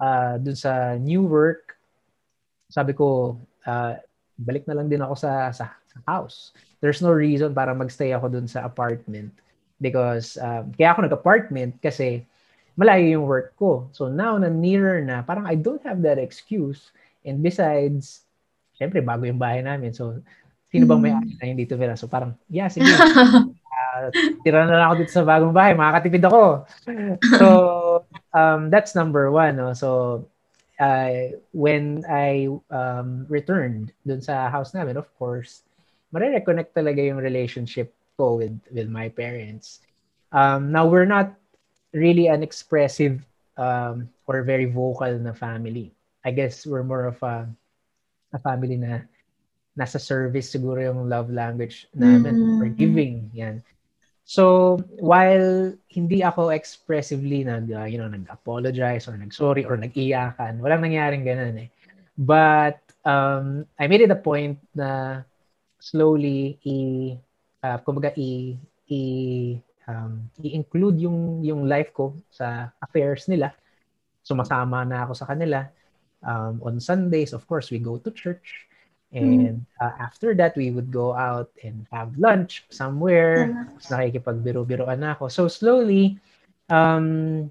uh, 0.00 0.40
dun 0.40 0.56
sa 0.56 0.96
new 0.98 1.22
work, 1.22 1.76
sabi 2.72 2.96
ko, 2.96 3.38
uh, 3.68 4.00
balik 4.40 4.66
na 4.66 4.74
lang 4.74 4.90
din 4.90 5.04
ako 5.04 5.14
sa, 5.14 5.52
sa, 5.54 5.70
sa 5.70 5.98
house. 6.08 6.50
There's 6.82 7.04
no 7.04 7.14
reason 7.14 7.54
para 7.54 7.76
magstay 7.76 8.10
ako 8.16 8.32
dun 8.32 8.48
sa 8.50 8.66
apartment. 8.66 9.30
Because, 9.78 10.40
um, 10.40 10.72
kaya 10.74 10.96
ako 10.96 11.06
nag-apartment 11.06 11.78
kasi 11.78 12.24
malayo 12.74 13.18
yung 13.18 13.26
work 13.26 13.54
ko. 13.54 13.86
So 13.94 14.10
now 14.10 14.38
na 14.38 14.50
nearer 14.50 14.98
na, 15.02 15.22
parang 15.22 15.46
I 15.46 15.54
don't 15.54 15.82
have 15.86 16.02
that 16.02 16.18
excuse. 16.18 16.90
And 17.22 17.40
besides, 17.40 18.26
syempre 18.74 18.98
bago 19.00 19.24
yung 19.24 19.38
bahay 19.38 19.62
namin. 19.62 19.94
So 19.94 20.18
sino 20.74 20.90
bang 20.90 21.02
may 21.02 21.12
Mm. 21.14 21.20
ari 21.22 21.32
na 21.38 21.46
hindi 21.46 21.64
tira? 21.70 21.94
So 21.94 22.10
parang, 22.10 22.34
yeah, 22.50 22.66
sige. 22.66 22.90
uh, 22.90 24.10
tira 24.42 24.66
na 24.66 24.74
lang 24.74 24.86
ako 24.90 24.94
dito 25.06 25.12
sa 25.14 25.22
bagong 25.22 25.54
bahay. 25.54 25.78
Makakatipid 25.78 26.24
ako. 26.26 26.66
So 27.38 27.48
um, 28.34 28.74
that's 28.74 28.98
number 28.98 29.30
one. 29.30 29.54
No? 29.54 29.70
So 29.70 30.26
uh, 30.82 31.38
when 31.54 32.02
I 32.10 32.50
um, 32.74 33.26
returned 33.30 33.94
dun 34.02 34.18
sa 34.18 34.50
house 34.50 34.74
namin, 34.74 34.98
of 34.98 35.06
course, 35.14 35.62
marireconnect 36.10 36.74
talaga 36.74 36.98
yung 37.02 37.22
relationship 37.22 37.94
ko 38.18 38.38
with 38.38 38.54
with 38.74 38.90
my 38.90 39.10
parents. 39.10 39.82
Um, 40.34 40.74
now 40.74 40.86
we're 40.90 41.06
not 41.06 41.34
really 41.94 42.26
an 42.26 42.42
expressive 42.42 43.22
um, 43.56 44.10
or 44.26 44.42
very 44.42 44.66
vocal 44.66 45.14
na 45.16 45.32
family. 45.32 45.94
I 46.26 46.34
guess 46.34 46.66
we're 46.66 46.82
more 46.82 47.06
of 47.06 47.22
a, 47.22 47.46
a 48.34 48.38
family 48.42 48.76
na 48.76 49.06
nasa 49.78 49.98
service 49.98 50.50
siguro 50.50 50.82
yung 50.82 51.06
love 51.08 51.30
language 51.30 51.86
namin 51.94 52.34
Mm. 52.34 52.58
or 52.62 52.68
giving 52.70 53.30
yan. 53.34 53.62
So 54.24 54.76
while 54.98 55.76
hindi 55.92 56.24
ako 56.24 56.48
expressively 56.48 57.44
nag 57.44 57.68
uh, 57.68 57.84
you 57.84 58.00
know 58.00 58.08
nag-apologize 58.08 59.04
or 59.04 59.18
nag-sorry 59.20 59.68
or 59.68 59.76
nag-iyakan, 59.76 60.64
walang 60.64 60.80
nangyaring 60.80 61.26
ganun 61.28 61.68
eh. 61.68 61.68
But 62.16 62.80
um, 63.04 63.68
I 63.76 63.84
made 63.84 64.00
it 64.00 64.14
a 64.14 64.16
point 64.16 64.56
na 64.72 65.20
slowly 65.76 66.56
i 66.64 66.76
uh, 67.60 67.76
kumbaga 67.84 68.16
i 68.16 68.56
i 68.88 69.00
um, 69.88 70.28
i-include 70.40 71.00
yung 71.04 71.40
yung 71.44 71.68
life 71.68 71.92
ko 71.92 72.16
sa 72.32 72.72
affairs 72.80 73.28
nila. 73.28 73.52
Sumasama 74.24 74.84
na 74.88 75.04
ako 75.04 75.12
sa 75.12 75.28
kanila. 75.28 75.68
Um, 76.24 76.60
on 76.64 76.80
Sundays, 76.80 77.36
of 77.36 77.44
course, 77.44 77.68
we 77.68 77.76
go 77.76 78.00
to 78.00 78.08
church. 78.10 78.64
And 79.14 79.62
uh, 79.78 79.94
after 80.02 80.34
that, 80.34 80.58
we 80.58 80.74
would 80.74 80.90
go 80.90 81.14
out 81.14 81.46
and 81.62 81.86
have 81.94 82.18
lunch 82.18 82.66
somewhere. 82.74 83.54
Tapos 83.78 83.86
nakikipagbiro-biroan 83.94 84.98
na 84.98 85.14
ako. 85.14 85.30
So 85.30 85.46
slowly, 85.46 86.18
um, 86.66 87.46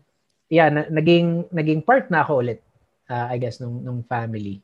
yeah, 0.51 0.67
na- 0.67 0.91
naging, 0.91 1.47
naging 1.55 1.87
part 1.87 2.11
na 2.11 2.27
ako 2.27 2.43
ulit, 2.43 2.59
uh, 3.07 3.31
I 3.31 3.39
guess, 3.39 3.63
nung, 3.63 3.79
nung 3.79 4.03
family. 4.03 4.59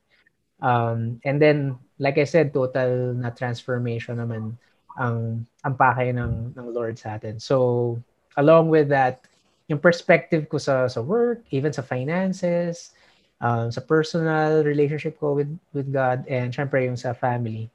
Um, 0.60 1.24
and 1.24 1.40
then, 1.40 1.80
like 2.04 2.20
I 2.20 2.28
said, 2.28 2.52
total 2.52 3.16
na 3.16 3.32
transformation 3.32 4.20
naman 4.20 4.60
ang 5.00 5.48
ang 5.64 5.76
pakay 5.80 6.12
ng 6.12 6.54
ng 6.54 6.68
Lord 6.76 7.00
sa 7.00 7.16
atin. 7.16 7.40
So, 7.40 7.96
along 8.36 8.68
with 8.68 8.92
that, 8.92 9.24
yung 9.72 9.80
perspective 9.80 10.52
ko 10.52 10.60
sa 10.60 10.92
sa 10.92 11.00
work, 11.00 11.48
even 11.56 11.72
sa 11.72 11.82
finances, 11.82 12.92
um, 13.40 13.72
sa 13.72 13.80
personal 13.80 14.62
relationship 14.68 15.16
ko 15.18 15.40
with 15.40 15.50
with 15.72 15.88
God 15.90 16.28
and 16.28 16.52
syempre 16.52 16.84
yung 16.84 17.00
sa 17.00 17.16
family. 17.16 17.72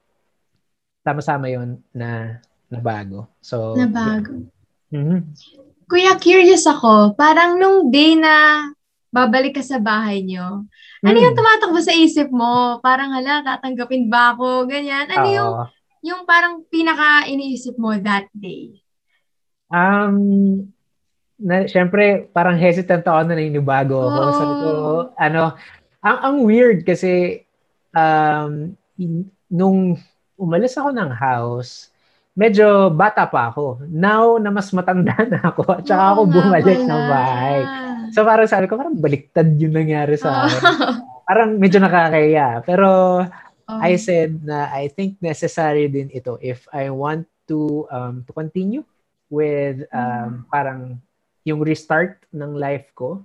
Sama-sama 1.05 1.49
yun 1.49 1.81
na 1.93 2.41
nabago. 2.69 3.29
So 3.41 3.77
Nabago. 3.77 4.45
Yeah. 4.89 5.01
Mm-hmm. 5.01 5.21
Kuya, 5.85 6.17
curious 6.17 6.65
ako. 6.65 7.13
Parang 7.13 7.61
nung 7.61 7.93
day 7.93 8.17
na 8.17 8.69
babalik 9.13 9.61
ka 9.61 9.63
sa 9.63 9.77
bahay 9.79 10.25
nyo, 10.25 10.65
ano 11.05 11.17
mm. 11.21 11.25
yung 11.29 11.37
tumatakbo 11.37 11.79
sa 11.79 11.93
isip 11.93 12.33
mo? 12.33 12.81
Parang 12.81 13.13
hala, 13.13 13.45
tatanggapin 13.45 14.09
ba 14.09 14.33
ako? 14.33 14.65
Ganyan. 14.65 15.07
Ano 15.13 15.29
uh, 15.29 15.35
yung, 15.37 15.51
yung 16.05 16.29
parang 16.29 16.61
pinaka 16.69 17.25
iniisip 17.25 17.81
mo 17.81 17.97
that 17.97 18.29
day? 18.37 18.77
Um, 19.73 20.69
na, 21.41 21.65
syempre, 21.65 22.29
parang 22.31 22.61
hesitant 22.61 23.09
ako 23.09 23.21
na 23.25 23.41
ninibago 23.41 24.05
ako. 24.05 24.21
Oh. 24.21 24.37
Sabi 24.37 24.55
ko, 24.61 24.71
ano, 25.17 25.43
ang, 26.05 26.19
ang 26.21 26.37
weird 26.45 26.85
kasi 26.85 27.41
um, 27.97 28.77
nung 29.49 29.97
umalis 30.37 30.77
ako 30.77 30.93
ng 30.93 31.11
house, 31.17 31.89
medyo 32.37 32.93
bata 32.93 33.25
pa 33.25 33.49
ako. 33.49 33.89
Now 33.89 34.37
na 34.37 34.53
mas 34.53 34.69
matanda 34.77 35.17
na 35.25 35.41
ako, 35.41 35.81
at 35.81 35.89
saka 35.89 36.05
ako 36.13 36.21
bumalik 36.29 36.85
ng 36.85 37.05
bahay. 37.09 37.59
So 38.13 38.29
parang 38.29 38.51
sabi 38.51 38.69
ko, 38.69 38.77
parang 38.77 39.01
baliktad 39.01 39.57
yung 39.57 39.73
nangyari 39.73 40.21
sa 40.21 40.45
akin. 40.45 40.61
parang 41.29 41.57
medyo 41.57 41.81
nakakaya. 41.81 42.61
Pero 42.67 43.23
oh. 43.69 43.81
I 43.81 43.97
said 43.97 44.45
na 44.45 44.69
I 44.71 44.89
think 44.89 45.21
necessary 45.21 45.89
din 45.89 46.11
ito 46.13 46.39
if 46.41 46.69
I 46.73 46.91
want 46.91 47.29
to 47.49 47.89
um, 47.93 48.25
to 48.25 48.33
continue 48.33 48.85
with 49.29 49.85
um, 49.93 50.45
mm. 50.45 50.51
parang 50.53 51.01
yung 51.45 51.61
restart 51.61 52.25
ng 52.33 52.57
life 52.57 52.89
ko. 52.97 53.21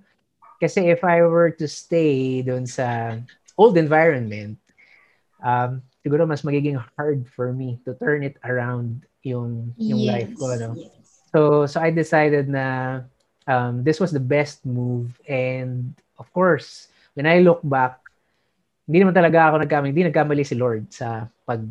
Kasi 0.59 0.91
if 0.91 1.07
I 1.07 1.23
were 1.23 1.55
to 1.55 1.67
stay 1.71 2.43
doon 2.43 2.67
sa 2.67 3.15
old 3.55 3.79
environment, 3.79 4.59
um, 5.39 5.79
siguro 6.03 6.27
mas 6.27 6.43
magiging 6.43 6.75
hard 6.99 7.23
for 7.31 7.55
me 7.55 7.79
to 7.87 7.95
turn 7.95 8.27
it 8.27 8.35
around 8.43 9.07
yung 9.23 9.71
yung 9.79 10.03
yes, 10.03 10.11
life 10.11 10.31
ko 10.35 10.45
ano. 10.51 10.69
Yes. 10.75 10.91
So 11.31 11.63
so 11.63 11.79
I 11.79 11.91
decided 11.95 12.51
na 12.51 12.99
um, 13.47 13.87
this 13.87 14.03
was 14.03 14.11
the 14.11 14.23
best 14.23 14.67
move 14.67 15.15
and 15.27 15.95
of 16.19 16.27
course 16.35 16.91
when 17.15 17.23
I 17.27 17.39
look 17.39 17.63
back 17.63 17.99
hindi 18.89 19.05
naman 19.05 19.13
talaga 19.13 19.53
ako 19.53 19.55
nagkamali 19.61 19.93
hindi 19.93 20.09
nagkamali 20.09 20.41
si 20.41 20.57
Lord 20.57 20.89
sa 20.89 21.29
pag 21.45 21.61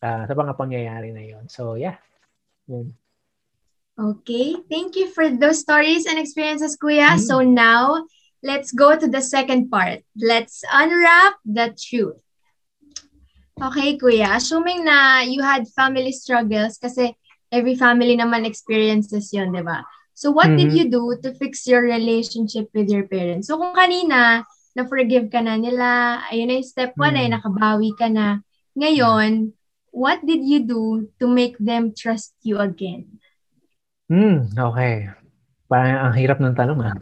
uh, 0.00 0.24
sa 0.24 0.32
mga 0.32 0.56
pangyayari 0.56 1.12
na 1.12 1.20
yon. 1.20 1.44
So 1.52 1.76
yeah. 1.76 2.00
Yun. 2.64 2.96
Okay, 3.92 4.56
thank 4.72 4.96
you 4.96 5.12
for 5.12 5.28
those 5.28 5.60
stories 5.60 6.08
and 6.08 6.16
experiences, 6.16 6.80
Kuya. 6.80 7.20
Mm. 7.20 7.20
So 7.20 7.44
now, 7.44 8.08
let's 8.40 8.72
go 8.72 8.96
to 8.96 9.04
the 9.04 9.20
second 9.20 9.68
part. 9.68 10.00
Let's 10.16 10.64
unwrap 10.72 11.36
the 11.44 11.76
truth. 11.76 12.16
Okay, 13.60 14.00
Kuya. 14.00 14.40
Assuming 14.40 14.88
na 14.88 15.20
you 15.20 15.44
had 15.44 15.68
family 15.76 16.10
struggles, 16.10 16.80
kasi 16.80 17.12
every 17.52 17.76
family 17.76 18.16
naman 18.16 18.48
experiences 18.48 19.28
yon, 19.28 19.52
di 19.52 19.60
ba? 19.60 19.84
So 20.16 20.32
what 20.32 20.48
mm-hmm. 20.48 20.56
did 20.56 20.72
you 20.72 20.86
do 20.88 21.02
to 21.20 21.36
fix 21.36 21.68
your 21.68 21.84
relationship 21.84 22.72
with 22.72 22.88
your 22.88 23.04
parents? 23.04 23.52
So 23.52 23.60
kung 23.60 23.76
kanina, 23.76 24.48
na-forgive 24.72 25.28
ka 25.28 25.44
na 25.44 25.60
nila, 25.60 26.20
ayun 26.32 26.48
na 26.48 26.56
yung 26.60 26.68
step 26.68 26.92
one, 26.96 27.12
mm-hmm. 27.14 27.28
ay 27.28 27.34
nakabawi 27.36 27.90
ka 27.96 28.08
na. 28.08 28.40
Ngayon, 28.72 29.52
what 29.92 30.24
did 30.24 30.40
you 30.40 30.64
do 30.64 31.08
to 31.20 31.28
make 31.28 31.56
them 31.60 31.92
trust 31.92 32.32
you 32.40 32.56
again? 32.56 33.20
Hmm, 34.08 34.48
okay. 34.56 35.12
Parang 35.68 36.08
ang 36.08 36.14
hirap 36.16 36.40
ng 36.40 36.56
tanong 36.56 36.80
ah. 36.84 36.94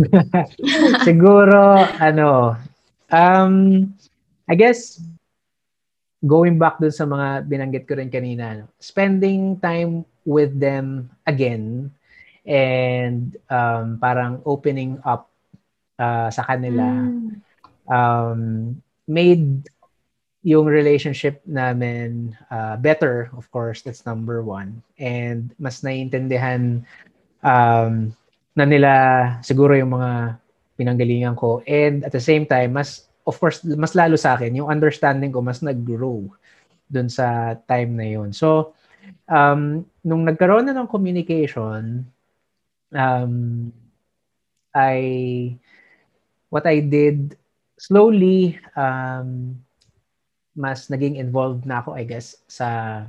Siguro, 1.06 1.78
ano, 1.98 2.58
um, 3.10 3.54
I 4.46 4.54
guess, 4.58 4.98
going 6.22 6.58
back 6.58 6.78
dun 6.78 6.92
sa 6.92 7.06
mga 7.06 7.48
binanggit 7.48 7.84
ko 7.86 7.96
rin 7.96 8.12
kanina, 8.12 8.62
no? 8.62 8.66
spending 8.82 9.56
time 9.62 10.04
with 10.26 10.52
them 10.58 11.08
again 11.24 11.88
and 12.44 13.36
um, 13.48 13.96
parang 13.96 14.42
opening 14.44 15.00
up 15.06 15.30
uh, 16.00 16.28
sa 16.28 16.44
kanila 16.44 17.08
mm. 17.08 17.49
Um, 17.90 18.78
made 19.10 19.66
yung 20.40 20.64
relationship 20.64 21.44
namin 21.44 22.32
uh, 22.48 22.78
better, 22.80 23.28
of 23.36 23.44
course, 23.52 23.84
that's 23.84 24.08
number 24.08 24.40
one. 24.40 24.80
And 24.96 25.52
mas 25.60 25.84
naiintindihan 25.84 26.86
um, 27.44 28.16
na 28.56 28.64
nila 28.64 28.92
siguro 29.44 29.76
yung 29.76 29.92
mga 29.92 30.40
pinanggalingan 30.80 31.36
ko. 31.36 31.60
And 31.68 32.08
at 32.08 32.16
the 32.16 32.24
same 32.24 32.48
time, 32.48 32.80
mas, 32.80 33.04
of 33.28 33.36
course, 33.36 33.60
mas 33.64 33.92
lalo 33.92 34.16
sa 34.16 34.38
akin, 34.38 34.56
yung 34.56 34.72
understanding 34.72 35.28
ko 35.28 35.44
mas 35.44 35.60
nag-grow 35.60 36.24
dun 36.88 37.12
sa 37.12 37.52
time 37.68 37.92
na 38.00 38.06
yun. 38.08 38.32
So, 38.32 38.72
um, 39.28 39.84
nung 40.00 40.24
nagkaroon 40.24 40.64
na 40.64 40.72
ng 40.72 40.88
communication, 40.88 42.08
um, 42.96 43.34
I, 44.72 44.96
what 46.48 46.64
I 46.64 46.80
did, 46.80 47.36
slowly, 47.80 48.60
um, 48.76 49.56
mas 50.52 50.92
naging 50.92 51.16
involved 51.16 51.64
na 51.64 51.80
ako 51.80 51.96
I 51.96 52.04
guess 52.04 52.36
sa 52.44 53.02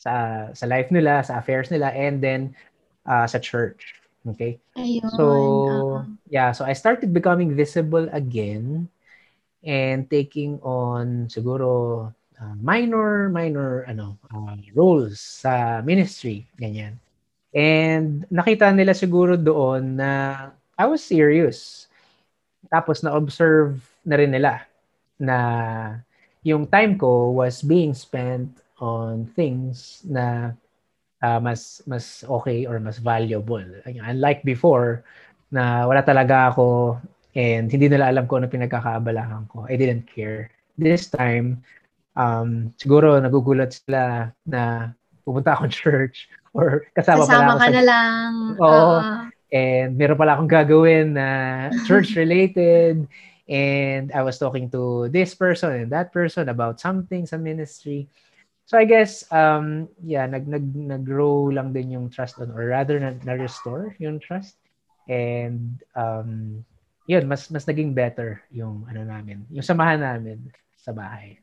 sa 0.00 0.48
sa 0.56 0.64
life 0.64 0.88
nila, 0.88 1.20
sa 1.20 1.36
affairs 1.36 1.68
nila 1.68 1.92
and 1.92 2.24
then 2.24 2.56
uh, 3.04 3.28
sa 3.28 3.36
church. 3.36 4.00
Okay? 4.24 4.56
Ayun. 4.80 5.12
So, 5.12 5.24
uh-huh. 5.28 6.08
yeah, 6.32 6.56
so 6.56 6.64
I 6.64 6.72
started 6.72 7.12
becoming 7.12 7.52
visible 7.52 8.08
again 8.08 8.88
and 9.60 10.08
taking 10.08 10.56
on 10.64 11.28
siguro 11.28 12.08
uh, 12.40 12.56
minor 12.60 13.28
minor 13.28 13.84
ano 13.84 14.16
uh, 14.32 14.56
roles 14.72 15.20
sa 15.20 15.84
ministry 15.84 16.48
ganyan. 16.56 16.96
And 17.54 18.24
nakita 18.32 18.72
nila 18.72 18.96
siguro 18.96 19.36
doon 19.36 20.00
na 20.00 20.10
I 20.74 20.88
was 20.88 21.04
serious. 21.04 21.86
Tapos 22.66 23.04
na-observe 23.04 23.78
na 24.04 24.16
rin 24.20 24.32
nila 24.32 24.64
na 25.20 25.36
yung 26.44 26.68
time 26.68 27.00
ko 27.00 27.32
was 27.32 27.64
being 27.64 27.96
spent 27.96 28.52
on 28.78 29.24
things 29.32 30.04
na 30.04 30.52
uh, 31.24 31.40
mas 31.40 31.80
mas 31.88 32.22
okay 32.28 32.68
or 32.68 32.76
mas 32.78 33.00
valuable. 33.00 33.64
Unlike 33.88 34.44
before 34.44 35.02
na 35.48 35.88
wala 35.88 36.04
talaga 36.04 36.52
ako 36.52 37.00
and 37.34 37.72
hindi 37.72 37.88
nila 37.88 38.12
alam 38.12 38.28
ko 38.28 38.38
ano 38.38 38.52
pinagkakaabalahan 38.52 39.48
ko. 39.48 39.64
I 39.66 39.80
didn't 39.80 40.04
care. 40.04 40.52
This 40.76 41.08
time, 41.08 41.64
um, 42.18 42.74
siguro 42.76 43.16
nagugulat 43.18 43.72
sila 43.72 44.34
na 44.44 44.92
pupunta 45.24 45.56
akong 45.56 45.72
church 45.82 46.28
or 46.52 46.84
kasama, 46.92 47.24
kasama 47.24 47.30
pala 47.30 47.46
ako 47.48 47.58
ka 47.58 47.64
sa... 47.64 47.72
na 47.72 47.82
lang. 47.82 48.32
Oo. 48.60 48.88
Uh, 49.00 49.18
and 49.54 49.94
meron 49.94 50.18
pala 50.18 50.34
akong 50.36 50.50
gagawin 50.50 51.14
na 51.14 51.28
church-related 51.86 53.06
and 53.48 54.12
I 54.12 54.22
was 54.22 54.38
talking 54.38 54.70
to 54.72 55.08
this 55.12 55.34
person 55.34 55.72
and 55.72 55.92
that 55.92 56.12
person 56.12 56.48
about 56.48 56.80
something 56.80 57.26
sa 57.28 57.36
ministry. 57.36 58.08
So 58.64 58.80
I 58.80 58.88
guess 58.88 59.28
um 59.28 59.88
yeah, 60.00 60.24
nag 60.24 60.48
nag 60.48 60.64
nag-grow 60.64 61.52
lang 61.52 61.76
din 61.76 61.92
yung 61.92 62.08
trust 62.08 62.40
on 62.40 62.52
or 62.56 62.72
rather 62.72 62.96
na, 62.96 63.12
na 63.24 63.36
restore 63.36 63.92
yung 64.00 64.20
trust. 64.20 64.56
And 65.04 65.84
um 65.92 66.64
yun, 67.04 67.28
mas 67.28 67.52
mas 67.52 67.68
naging 67.68 67.92
better 67.92 68.40
yung 68.48 68.88
ano 68.88 69.04
namin, 69.04 69.44
yung 69.52 69.64
samahan 69.64 70.00
namin 70.00 70.40
sa 70.80 70.96
bahay. 70.96 71.36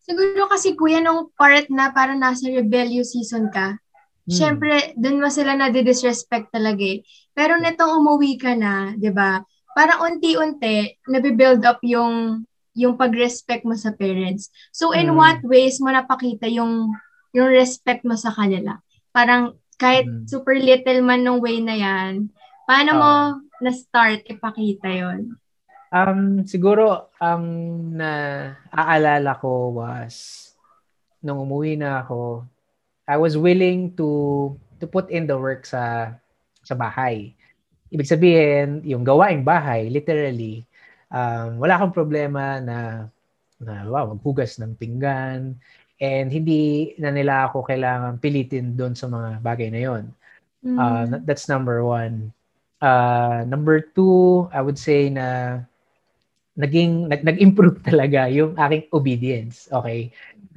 Siguro 0.00 0.48
kasi 0.48 0.72
kuya 0.72 1.04
nung 1.04 1.28
part 1.36 1.68
na 1.68 1.92
para 1.92 2.16
nasa 2.16 2.48
rebellious 2.48 3.12
season 3.12 3.52
ka, 3.52 3.76
hmm. 4.24 4.32
syempre 4.32 4.96
dun 4.96 5.20
mo 5.20 5.28
sila 5.28 5.52
na 5.52 5.68
disrespect 5.68 6.48
talaga 6.48 6.80
eh. 6.80 7.04
Pero 7.36 7.60
netong 7.60 8.00
umuwi 8.00 8.40
ka 8.40 8.56
na, 8.56 8.96
'di 8.96 9.12
ba? 9.12 9.44
Parang 9.76 10.00
unti-unti 10.08 10.96
nabibuild 11.04 11.60
up 11.68 11.84
yung 11.84 12.48
yung 12.72 12.96
pag-respect 12.96 13.68
mo 13.68 13.76
sa 13.76 13.92
parents. 13.92 14.48
So 14.72 14.96
in 14.96 15.12
mm. 15.12 15.16
what 15.16 15.40
ways 15.44 15.76
mo 15.84 15.92
napakita 15.92 16.48
yung 16.48 16.96
yung 17.36 17.48
respect 17.52 18.00
mo 18.08 18.16
sa 18.16 18.32
kanila? 18.32 18.80
Parang 19.12 19.60
kahit 19.76 20.08
mm. 20.08 20.24
super 20.24 20.56
little 20.56 21.04
man 21.04 21.24
nung 21.24 21.44
way 21.44 21.60
na 21.60 21.76
yan, 21.76 22.32
paano 22.64 22.90
uh, 22.96 23.00
mo 23.00 23.12
na-start 23.60 24.24
ipakita 24.28 24.88
yon? 24.88 25.36
Um, 25.92 26.44
siguro 26.48 27.12
ang 27.20 27.44
na 27.96 28.10
aalala 28.72 29.36
ko 29.40 29.76
was 29.76 30.48
nung 31.20 31.44
umuwi 31.44 31.76
na 31.80 32.04
ako, 32.04 32.44
I 33.08 33.16
was 33.16 33.36
willing 33.36 33.96
to 33.96 34.52
to 34.80 34.84
put 34.84 35.08
in 35.08 35.24
the 35.24 35.36
work 35.36 35.64
sa 35.64 36.12
sa 36.60 36.76
bahay. 36.76 37.32
Ibig 37.90 38.08
sabihin, 38.10 38.82
yung 38.82 39.06
gawaing 39.06 39.46
bahay, 39.46 39.86
literally, 39.86 40.66
um, 41.10 41.62
wala 41.62 41.78
kang 41.78 41.94
problema 41.94 42.58
na, 42.58 43.06
na 43.62 43.86
wow, 43.86 44.10
maghugas 44.10 44.58
ng 44.58 44.74
pinggan, 44.74 45.54
and 45.96 46.28
hindi 46.28 46.92
na 47.00 47.14
nila 47.14 47.48
ako 47.48 47.64
kailangan 47.64 48.20
pilitin 48.20 48.76
doon 48.76 48.92
sa 48.92 49.08
mga 49.08 49.40
bagay 49.40 49.68
na 49.72 49.80
yon. 49.80 50.04
Mm. 50.66 50.76
Uh, 50.76 51.04
that's 51.24 51.46
number 51.48 51.80
one. 51.86 52.34
Uh, 52.82 53.46
number 53.48 53.80
two, 53.80 54.50
I 54.52 54.60
would 54.60 54.76
say 54.76 55.08
na 55.08 55.60
naging 56.58 57.08
nag, 57.08 57.22
nag-improve 57.22 57.80
talaga 57.88 58.26
yung 58.28 58.58
aking 58.58 58.90
obedience. 58.90 59.70
Okay? 59.70 60.10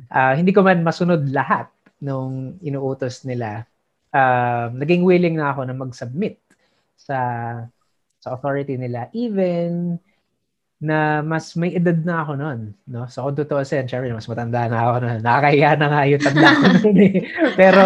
Uh, 0.09 0.33
hindi 0.33 0.49
ko 0.51 0.65
man 0.65 0.81
masunod 0.81 1.29
lahat 1.29 1.69
nung 2.01 2.57
inuutos 2.63 3.23
nila. 3.23 3.63
Uh, 4.09 4.73
naging 4.73 5.05
willing 5.05 5.37
na 5.37 5.53
ako 5.53 5.69
na 5.69 5.75
mag-submit 5.77 6.41
sa 6.99 7.19
sa 8.19 8.35
authority 8.35 8.75
nila 8.75 9.07
even 9.15 9.95
na 10.79 11.19
mas 11.19 11.59
may 11.59 11.75
edad 11.75 11.99
na 12.07 12.23
ako 12.23 12.39
noon, 12.39 12.59
no? 12.88 13.03
So 13.12 13.27
kung 13.27 13.35
totoo 13.35 13.67
sin, 13.67 13.91
syempre 13.91 14.15
mas 14.15 14.27
matanda 14.31 14.63
na 14.71 14.79
ako 14.88 14.95
noon. 15.03 15.19
Nakakahiya 15.19 15.71
na 15.75 15.88
nga 15.91 16.01
yung 16.07 16.23
tanda 16.23 16.49
ko 16.55 16.65
noon 16.79 16.97
eh. 17.03 17.15
Pero 17.59 17.85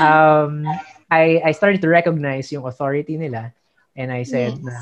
um, 0.00 0.52
I 1.12 1.44
I 1.44 1.52
started 1.52 1.84
to 1.84 1.92
recognize 1.92 2.48
yung 2.48 2.64
authority 2.64 3.20
nila 3.20 3.52
and 3.92 4.08
I 4.08 4.24
said 4.24 4.56
yes. 4.56 4.64
na 4.64 4.76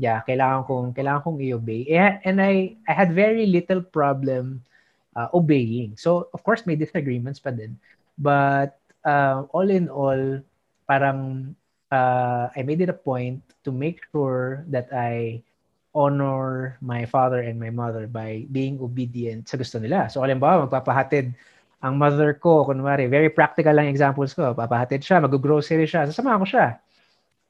yeah, 0.00 0.18
kailangan 0.24 0.64
kong 0.64 0.96
kailangan 0.96 1.20
kong 1.28 1.38
i-obey. 1.44 1.92
And 2.24 2.40
I 2.40 2.80
I 2.88 2.92
had 2.96 3.12
very 3.12 3.44
little 3.44 3.84
problem 3.84 4.64
uh, 5.12 5.28
obeying. 5.36 6.00
So 6.00 6.32
of 6.32 6.40
course 6.40 6.64
may 6.64 6.80
disagreements 6.80 7.36
pa 7.36 7.52
din. 7.52 7.76
But 8.16 8.80
uh, 9.04 9.44
all 9.52 9.68
in 9.68 9.92
all, 9.92 10.40
parang 10.88 11.52
uh, 11.92 12.48
I 12.48 12.64
made 12.64 12.80
it 12.80 12.88
a 12.88 12.96
point 12.96 13.44
to 13.68 13.70
make 13.70 14.00
sure 14.10 14.64
that 14.72 14.88
I 14.90 15.44
honor 15.92 16.80
my 16.80 17.04
father 17.04 17.44
and 17.44 17.60
my 17.60 17.68
mother 17.68 18.08
by 18.08 18.48
being 18.48 18.80
obedient 18.80 19.44
sa 19.44 19.60
gusto 19.60 19.76
nila. 19.76 20.08
So, 20.08 20.24
halimbawa, 20.24 20.64
magpapahatid 20.64 21.36
ang 21.84 22.00
mother 22.00 22.32
ko, 22.40 22.64
kunwari, 22.64 23.10
very 23.10 23.28
practical 23.28 23.76
lang 23.76 23.92
examples 23.92 24.32
ko, 24.32 24.56
papahatid 24.56 25.04
siya, 25.04 25.20
mag-grocery 25.20 25.84
siya, 25.84 26.08
sasamahan 26.08 26.40
ko 26.40 26.48
siya. 26.48 26.66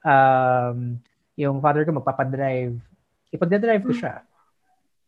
Um, 0.03 0.99
yung 1.39 1.63
father 1.63 1.87
ko 1.87 1.95
magpapadrive, 1.95 2.75
ipagdadrive 3.31 3.85
ko 3.85 3.93
siya. 3.95 4.27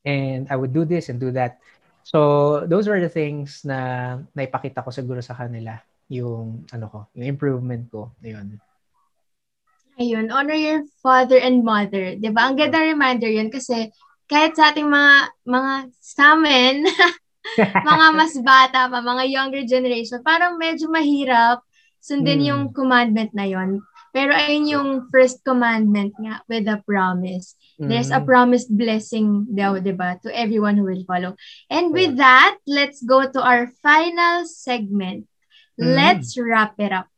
And 0.05 0.45
I 0.47 0.55
would 0.55 0.71
do 0.71 0.85
this 0.85 1.09
and 1.09 1.19
do 1.19 1.33
that. 1.33 1.57
So, 2.05 2.61
those 2.69 2.85
were 2.85 3.01
the 3.01 3.09
things 3.09 3.65
na 3.65 4.21
naipakita 4.37 4.85
ko 4.85 4.93
siguro 4.93 5.19
sa 5.25 5.33
kanila, 5.33 5.81
yung, 6.07 6.69
ano 6.69 6.85
ko, 6.87 6.99
yung 7.17 7.25
improvement 7.25 7.89
ko. 7.89 8.13
Ayun. 8.21 8.61
Ayun, 9.95 10.27
honor 10.27 10.57
your 10.57 10.83
father 10.99 11.39
and 11.39 11.63
mother. 11.63 12.19
'Di 12.19 12.27
ba? 12.35 12.51
Ang 12.51 12.59
ganda 12.59 12.83
reminder 12.83 13.31
'yun 13.31 13.47
kasi 13.47 13.87
kahit 14.27 14.59
sa 14.59 14.75
ating 14.75 14.91
mga 14.91 15.15
mga 15.47 15.73
sa 16.03 16.35
amin, 16.35 16.83
mga 17.89 18.05
mas 18.19 18.35
bata 18.43 18.91
pa, 18.91 18.99
mga 18.99 19.23
younger 19.31 19.63
generation, 19.63 20.19
parang 20.19 20.59
medyo 20.59 20.91
mahirap 20.91 21.63
sundin 22.03 22.43
hmm. 22.43 22.49
yung 22.51 22.63
commandment 22.75 23.31
na 23.31 23.47
'yon. 23.47 23.79
Pero 24.15 24.31
ayun 24.31 24.67
yung 24.67 24.89
first 25.11 25.43
commandment 25.43 26.15
nga 26.15 26.39
with 26.47 26.63
a 26.71 26.79
promise. 26.87 27.59
Mm. 27.75 27.91
There's 27.91 28.15
a 28.15 28.23
hmm. 28.23 28.27
promised 28.31 28.71
blessing 28.71 29.43
daw, 29.51 29.75
'di 29.75 29.91
ba, 29.91 30.15
to 30.23 30.31
everyone 30.31 30.79
who 30.79 30.87
will 30.87 31.03
follow. 31.03 31.35
And 31.67 31.91
with 31.91 32.15
that, 32.15 32.59
let's 32.63 33.03
go 33.03 33.27
to 33.27 33.39
our 33.43 33.71
final 33.83 34.47
segment. 34.47 35.27
Mm. 35.75 35.99
Let's 35.99 36.39
wrap 36.39 36.79
it 36.79 36.95
up. 36.95 37.11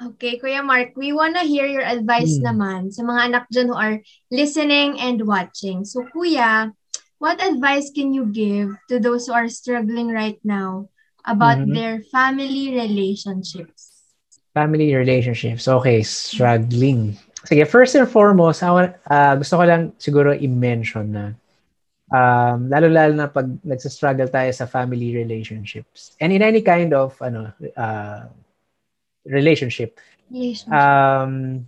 Okay, 0.00 0.40
Kuya 0.40 0.64
Mark, 0.64 0.96
we 0.96 1.12
wanna 1.12 1.44
hear 1.44 1.68
your 1.68 1.84
advice 1.84 2.40
hmm. 2.40 2.48
naman 2.48 2.88
sa 2.88 3.04
mga 3.04 3.20
anak 3.28 3.44
dyan 3.52 3.68
who 3.68 3.76
are 3.76 4.00
listening 4.32 4.96
and 4.96 5.20
watching. 5.28 5.84
So, 5.84 6.08
Kuya, 6.08 6.72
what 7.20 7.36
advice 7.36 7.92
can 7.92 8.16
you 8.16 8.24
give 8.24 8.72
to 8.88 8.96
those 8.96 9.28
who 9.28 9.36
are 9.36 9.52
struggling 9.52 10.08
right 10.08 10.40
now 10.40 10.88
about 11.28 11.60
mm-hmm. 11.60 11.76
their 11.76 12.00
family 12.08 12.72
relationships? 12.72 14.08
Family 14.56 14.96
relationships. 14.96 15.68
Okay, 15.68 16.00
struggling. 16.00 17.20
Sige, 17.44 17.68
first 17.68 17.92
and 17.92 18.08
foremost, 18.08 18.64
uh, 18.64 19.36
gusto 19.36 19.54
ko 19.60 19.64
lang 19.68 19.92
siguro 20.00 20.32
i-mention 20.32 21.12
na 21.12 21.24
um, 22.08 22.72
lalo-lalo 22.72 23.12
na 23.14 23.28
pag 23.28 23.46
nagsa-struggle 23.62 24.28
tayo 24.28 24.50
sa 24.52 24.66
family 24.66 25.14
relationships 25.14 26.16
and 26.20 26.34
in 26.34 26.42
any 26.42 26.60
kind 26.60 26.92
of 26.92 27.14
ano 27.22 27.48
uh, 27.78 28.26
relationship, 29.26 30.00
relationship. 30.30 30.72
um, 30.72 31.64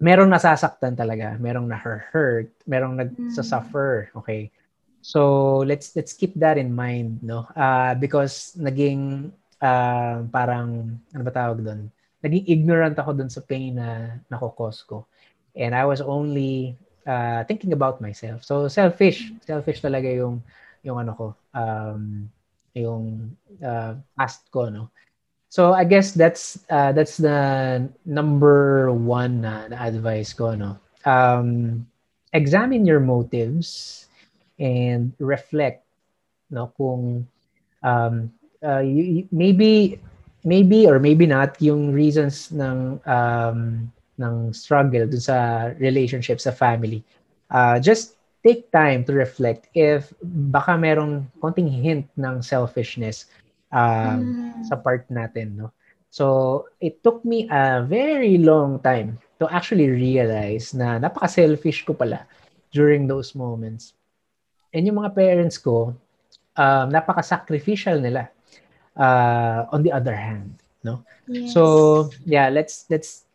merong 0.00 0.28
nasasaktan 0.28 0.96
talaga, 0.96 1.36
merong 1.40 1.68
na-hurt, 1.68 2.52
merong 2.68 2.96
nagsasuffer, 3.00 4.12
mm. 4.12 4.18
okay? 4.20 4.52
So, 5.00 5.62
let's 5.62 5.94
let's 5.94 6.12
keep 6.12 6.34
that 6.42 6.58
in 6.58 6.74
mind, 6.74 7.22
no? 7.22 7.46
Uh, 7.54 7.94
because 7.94 8.58
naging 8.58 9.30
uh, 9.62 10.26
parang, 10.28 10.98
ano 11.14 11.22
ba 11.22 11.32
tawag 11.32 11.62
doon? 11.62 11.88
Naging 12.20 12.44
ignorant 12.50 12.96
ako 12.98 13.14
doon 13.14 13.30
sa 13.30 13.44
pain 13.44 13.76
na 13.76 14.18
nakokos 14.28 14.82
ko. 14.82 15.06
And 15.54 15.72
I 15.72 15.86
was 15.86 16.02
only 16.02 16.76
uh, 17.06 17.46
thinking 17.46 17.72
about 17.72 18.02
myself. 18.02 18.44
So, 18.44 18.68
selfish. 18.68 19.32
Selfish 19.46 19.80
talaga 19.80 20.10
yung, 20.10 20.42
yung 20.82 20.98
ano 21.00 21.12
ko, 21.14 21.26
um, 21.54 22.28
yung 22.76 23.32
uh, 23.62 23.96
past 24.18 24.50
ko, 24.52 24.68
no? 24.68 24.90
So 25.48 25.72
I 25.72 25.84
guess 25.84 26.12
that's 26.12 26.58
uh, 26.70 26.92
that's 26.92 27.16
the 27.16 27.88
number 28.04 28.92
one 28.92 29.40
na, 29.40 29.68
na 29.68 29.76
advice 29.78 30.34
ko 30.34 30.54
no. 30.54 30.78
Um, 31.06 31.86
examine 32.34 32.84
your 32.84 33.00
motives 33.00 34.06
and 34.58 35.12
reflect 35.18 35.86
no 36.50 36.72
kung 36.76 37.26
um, 37.82 38.32
uh, 38.62 38.82
you, 38.82 39.28
maybe 39.30 40.00
maybe 40.44 40.86
or 40.86 40.98
maybe 40.98 41.26
not 41.26 41.56
yung 41.62 41.92
reasons 41.92 42.50
ng 42.50 42.98
um, 43.06 43.90
ng 44.18 44.34
struggle 44.52 45.06
dun 45.06 45.22
sa 45.22 45.70
relationship 45.78 46.40
sa 46.42 46.50
family. 46.50 47.04
Uh, 47.50 47.78
just 47.78 48.18
take 48.42 48.70
time 48.70 49.02
to 49.06 49.14
reflect 49.14 49.66
if 49.74 50.10
baka 50.50 50.74
merong 50.74 51.26
konting 51.42 51.70
hint 51.70 52.06
ng 52.18 52.42
selfishness 52.42 53.26
um, 53.72 54.18
mm. 54.20 54.64
sa 54.66 54.76
part 54.76 55.06
natin, 55.10 55.56
no? 55.56 55.72
So, 56.10 56.66
it 56.80 57.02
took 57.04 57.24
me 57.24 57.44
a 57.50 57.84
very 57.84 58.38
long 58.38 58.80
time 58.80 59.18
to 59.36 59.44
actually 59.52 59.92
realize 59.92 60.72
na 60.72 60.96
napaka-selfish 60.96 61.84
ko 61.84 61.92
pala 61.92 62.24
during 62.72 63.04
those 63.04 63.36
moments. 63.36 63.92
And 64.72 64.88
yung 64.88 64.96
mga 64.96 65.12
parents 65.12 65.60
ko, 65.60 65.92
um, 66.56 66.86
napaka-sacrificial 66.88 68.00
nila 68.00 68.32
uh, 68.96 69.68
on 69.70 69.84
the 69.84 69.92
other 69.92 70.16
hand, 70.16 70.56
no? 70.80 71.04
Yes. 71.28 71.52
So, 71.52 72.08
yeah, 72.24 72.48
let's 72.48 72.88
let's 72.88 73.28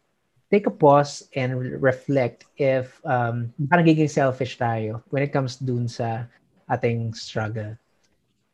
take 0.51 0.67
a 0.67 0.73
pause 0.73 1.29
and 1.37 1.55
reflect 1.79 2.43
if 2.57 2.99
um, 3.05 3.53
parang 3.71 3.87
nagiging 3.87 4.11
selfish 4.11 4.59
tayo 4.59 4.99
when 5.13 5.23
it 5.23 5.31
comes 5.31 5.55
dun 5.55 5.87
sa 5.87 6.27
ating 6.67 7.13
struggle. 7.15 7.77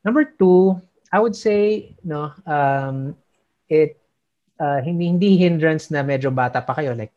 Number 0.05 0.23
two, 0.27 0.77
I 1.11 1.19
would 1.19 1.35
say, 1.35 1.95
no, 2.03 2.31
um, 2.45 3.15
it, 3.69 3.99
uh, 4.59 4.81
hindi, 4.81 5.07
hindi 5.07 5.37
hindrance 5.37 5.91
na 5.91 6.03
medyo 6.03 6.33
bata 6.33 6.61
pa 6.61 6.75
kayo, 6.75 6.97
like 6.97 7.11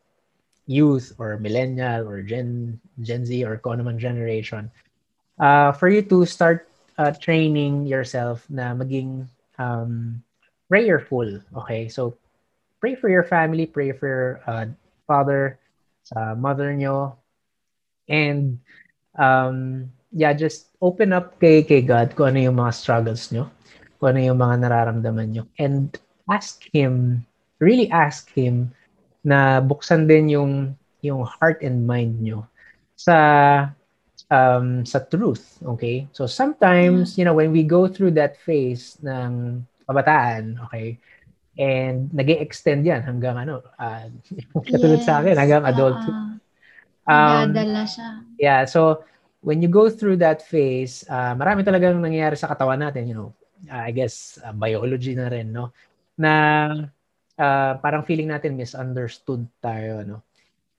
youth 0.66 1.12
or 1.18 1.38
millennial 1.38 2.06
or 2.06 2.22
Gen, 2.22 2.78
Gen 3.02 3.26
Z 3.26 3.44
or 3.44 3.58
anumang 3.58 3.98
generation. 3.98 4.70
Uh, 5.38 5.72
for 5.72 5.88
you 5.88 6.02
to 6.02 6.26
start 6.26 6.68
uh, 6.98 7.10
training 7.10 7.86
yourself 7.86 8.44
na 8.48 8.74
maging 8.74 9.26
um, 9.58 10.22
prayerful. 10.68 11.40
Okay, 11.64 11.88
so 11.88 12.14
pray 12.78 12.94
for 12.94 13.08
your 13.08 13.24
family, 13.24 13.66
pray 13.66 13.90
for 13.90 14.06
your 14.06 14.30
uh, 14.46 14.66
father, 15.06 15.58
sa 16.04 16.34
mother 16.34 16.74
nyo, 16.74 17.16
and 18.08 18.58
um, 19.18 19.90
yeah, 20.12 20.32
just 20.32 20.70
open 20.80 21.12
up 21.12 21.40
kay, 21.40 21.62
kay 21.62 21.82
God 21.82 22.14
kung 22.14 22.34
ano 22.34 22.38
yung 22.50 22.58
mga 22.58 22.74
struggles 22.74 23.30
nyo 23.34 23.50
kung 24.00 24.16
ano 24.16 24.20
yung 24.24 24.40
mga 24.40 24.56
nararamdaman 24.64 25.28
nyo. 25.28 25.44
And 25.60 25.92
ask 26.26 26.64
Him, 26.72 27.22
really 27.60 27.92
ask 27.92 28.32
Him 28.32 28.72
na 29.20 29.60
buksan 29.60 30.08
din 30.08 30.32
yung 30.32 30.52
yung 31.04 31.28
heart 31.28 31.60
and 31.60 31.84
mind 31.84 32.24
nyo 32.24 32.48
sa 32.96 33.16
um, 34.32 34.82
sa 34.88 35.04
truth. 35.04 35.60
Okay? 35.76 36.08
So 36.16 36.24
sometimes, 36.24 37.20
you 37.20 37.28
know, 37.28 37.36
when 37.36 37.52
we 37.52 37.62
go 37.62 37.84
through 37.84 38.16
that 38.16 38.40
phase 38.40 38.96
ng 39.04 39.60
kabataan, 39.84 40.56
okay, 40.64 40.96
and 41.60 42.08
nag 42.14 42.30
extend 42.30 42.88
yan 42.88 43.04
hanggang 43.04 43.36
ano, 43.36 43.60
uh, 43.76 44.08
katulad 44.72 45.04
yes. 45.04 45.06
sa 45.06 45.20
akin, 45.20 45.36
hanggang 45.36 45.64
adult. 45.68 46.00
Uh, 47.04 47.12
um, 47.12 47.52
siya. 47.84 48.08
Yeah, 48.40 48.64
so 48.64 49.04
when 49.42 49.60
you 49.60 49.68
go 49.68 49.90
through 49.90 50.22
that 50.22 50.46
phase, 50.46 51.04
uh, 51.10 51.34
marami 51.36 51.66
talagang 51.66 52.00
nangyayari 52.00 52.38
sa 52.38 52.48
katawan 52.48 52.80
natin, 52.80 53.08
you 53.10 53.16
know, 53.16 53.34
uh, 53.68 53.82
I 53.88 53.92
guess 53.92 54.38
uh, 54.40 54.54
biology 54.54 55.12
na 55.16 55.28
rin 55.28 55.52
no? 55.52 55.72
Na 56.16 56.32
uh, 57.38 57.72
parang 57.80 58.04
feeling 58.06 58.30
natin 58.30 58.56
misunderstood 58.56 59.44
tayo 59.60 60.02
no? 60.06 60.18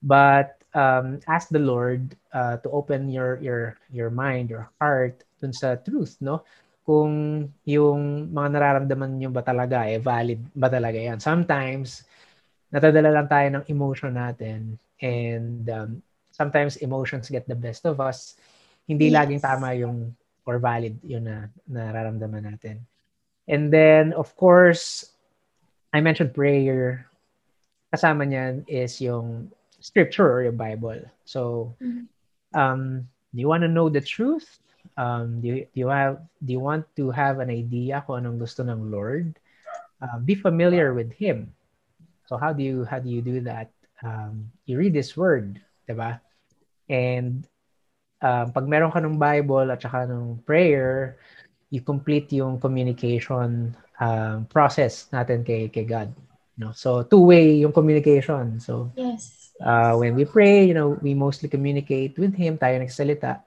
But 0.02 0.58
um, 0.74 1.20
ask 1.28 1.48
the 1.50 1.62
Lord 1.62 2.14
uh, 2.32 2.58
to 2.62 2.68
open 2.72 3.08
your 3.10 3.38
your 3.42 3.76
your 3.92 4.10
mind 4.10 4.50
your 4.50 4.70
heart 4.80 5.22
dun 5.40 5.52
sa 5.54 5.76
truth 5.78 6.18
no? 6.22 6.42
Kung 6.82 7.46
yung 7.64 8.30
mga 8.34 8.48
nararamdaman 8.58 9.12
niyo 9.18 9.30
ba 9.30 9.44
talaga 9.46 9.86
eh 9.86 10.02
valid 10.02 10.40
ba 10.54 10.66
talaga 10.70 10.98
yan? 10.98 11.18
Sometimes 11.22 12.02
natadala 12.72 13.12
lang 13.12 13.28
tayo 13.28 13.46
ng 13.52 13.64
emotion 13.68 14.12
natin 14.16 14.76
and 15.02 15.66
um, 15.70 16.00
sometimes 16.32 16.80
emotions 16.80 17.28
get 17.28 17.44
the 17.46 17.56
best 17.58 17.84
of 17.86 18.00
us. 18.00 18.34
Hindi 18.88 19.12
Yes. 19.12 19.14
laging 19.14 19.42
tama 19.42 19.74
yung 19.78 20.10
or 20.46 20.58
valid 20.58 20.98
yung 21.06 21.24
na 21.24 21.46
nararamdaman 21.70 22.46
natin. 22.46 22.82
And 23.46 23.72
then, 23.72 24.12
of 24.14 24.34
course, 24.36 25.12
I 25.92 26.00
mentioned 26.00 26.34
prayer. 26.34 27.06
Kasama 27.92 28.24
niyan 28.24 28.64
is 28.66 29.00
yung 29.02 29.52
scripture 29.82 30.30
or 30.30 30.40
yung 30.46 30.56
Bible. 30.56 31.02
So, 31.26 31.74
Mhm. 31.82 32.08
um, 32.54 32.80
do 33.34 33.38
you 33.40 33.48
want 33.48 33.62
to 33.66 33.70
know 33.72 33.90
the 33.90 34.00
truth? 34.00 34.62
Um, 34.96 35.40
do 35.40 35.48
you, 35.48 35.58
do 35.72 35.76
you 35.86 35.88
have 35.88 36.20
do 36.44 36.52
you 36.52 36.60
want 36.60 36.84
to 36.96 37.10
have 37.10 37.38
an 37.40 37.48
idea 37.48 38.04
kung 38.04 38.24
anong 38.24 38.42
gusto 38.42 38.60
ng 38.66 38.90
Lord? 38.92 39.38
Uh, 40.02 40.18
be 40.20 40.34
familiar 40.34 40.92
with 40.92 41.12
Him. 41.14 41.54
So 42.26 42.36
how 42.36 42.52
do 42.52 42.60
you 42.62 42.84
how 42.84 42.98
do 42.98 43.08
you 43.08 43.22
do 43.22 43.40
that? 43.46 43.70
Um, 44.02 44.50
you 44.66 44.76
read 44.76 44.96
His 44.96 45.14
Word, 45.16 45.62
diba? 45.88 46.20
And 46.90 47.46
um, 48.22 48.46
pag 48.54 48.66
meron 48.70 48.94
ka 48.94 49.02
ng 49.02 49.18
Bible 49.18 49.68
at 49.68 49.82
saka 49.82 50.06
ng 50.06 50.40
prayer, 50.46 51.18
you 51.68 51.82
complete 51.82 52.30
yung 52.32 52.56
communication 52.56 53.74
um, 53.98 54.46
process 54.48 55.10
natin 55.10 55.42
kay 55.42 55.68
kay 55.68 55.84
God. 55.84 56.08
No? 56.56 56.70
So 56.72 57.02
two-way 57.02 57.60
yung 57.60 57.74
communication. 57.74 58.62
So 58.62 58.94
Yes. 58.94 59.52
uh, 59.60 59.98
when 59.98 60.14
we 60.14 60.24
pray, 60.24 60.64
you 60.64 60.74
know, 60.74 60.96
we 61.02 61.12
mostly 61.12 61.48
communicate 61.48 62.16
with 62.16 62.32
Him, 62.38 62.56
tayo 62.56 62.78
nagsalita. 62.78 63.42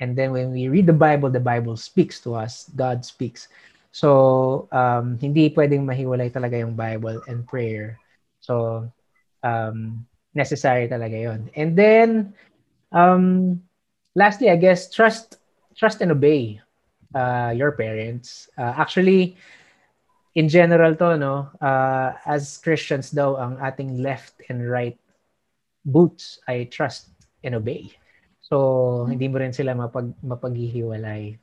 And 0.00 0.18
then 0.18 0.32
when 0.32 0.50
we 0.50 0.66
read 0.66 0.86
the 0.86 0.96
Bible, 0.96 1.30
the 1.30 1.42
Bible 1.42 1.76
speaks 1.76 2.18
to 2.26 2.34
us. 2.34 2.68
God 2.74 3.04
speaks. 3.04 3.46
So, 3.92 4.66
um, 4.72 5.20
hindi 5.20 5.52
pwedeng 5.52 5.84
mahiwalay 5.84 6.32
talaga 6.32 6.56
yung 6.56 6.72
Bible 6.72 7.20
and 7.28 7.44
prayer. 7.44 8.00
So, 8.40 8.88
um, 9.44 10.08
necessary 10.32 10.88
talaga 10.88 11.12
yon. 11.12 11.52
And 11.52 11.76
then, 11.76 12.32
um, 12.88 13.60
lastly, 14.14 14.50
I 14.50 14.56
guess, 14.56 14.90
trust 14.90 15.38
trust 15.76 16.00
and 16.00 16.12
obey 16.12 16.60
uh, 17.14 17.52
your 17.56 17.72
parents. 17.72 18.48
Uh, 18.56 18.74
actually, 18.76 19.36
in 20.34 20.48
general 20.48 20.96
to, 20.96 21.16
no, 21.16 21.48
uh, 21.60 22.12
as 22.26 22.58
Christians 22.58 23.10
daw, 23.10 23.36
ang 23.36 23.56
ating 23.60 24.00
left 24.00 24.40
and 24.48 24.64
right 24.68 24.96
boots 25.84 26.40
ay 26.48 26.68
trust 26.68 27.10
and 27.44 27.54
obey. 27.56 27.90
So, 28.40 29.06
hindi 29.08 29.28
mo 29.28 29.40
rin 29.40 29.52
sila 29.52 29.72
mapag, 29.72 30.12
mapaghihiwalay. 30.20 31.38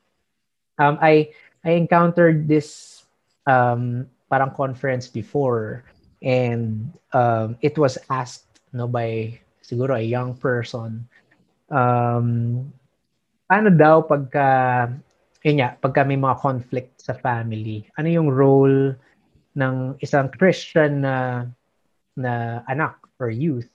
Um, 0.78 0.96
I, 1.02 1.34
I 1.66 1.76
encountered 1.76 2.48
this 2.48 3.04
um, 3.48 4.08
parang 4.30 4.54
conference 4.54 5.10
before 5.10 5.84
and 6.22 6.94
um, 7.12 7.58
it 7.62 7.78
was 7.78 7.98
asked 8.10 8.62
no, 8.72 8.88
by 8.88 9.40
siguro 9.66 9.98
a 9.98 10.06
young 10.06 10.36
person 10.38 11.08
um, 11.70 12.28
ano 13.50 13.70
daw 13.74 14.06
pagka 14.06 14.48
yun 15.42 15.64
nga, 15.64 15.80
pagka 15.80 16.04
may 16.04 16.20
mga 16.20 16.36
conflict 16.44 17.00
sa 17.00 17.16
family, 17.16 17.88
ano 17.96 18.08
yung 18.12 18.28
role 18.28 18.94
ng 19.56 19.96
isang 20.04 20.28
Christian 20.36 21.02
na 21.02 21.48
na 22.20 22.60
anak 22.68 23.00
or 23.18 23.32
youth 23.32 23.72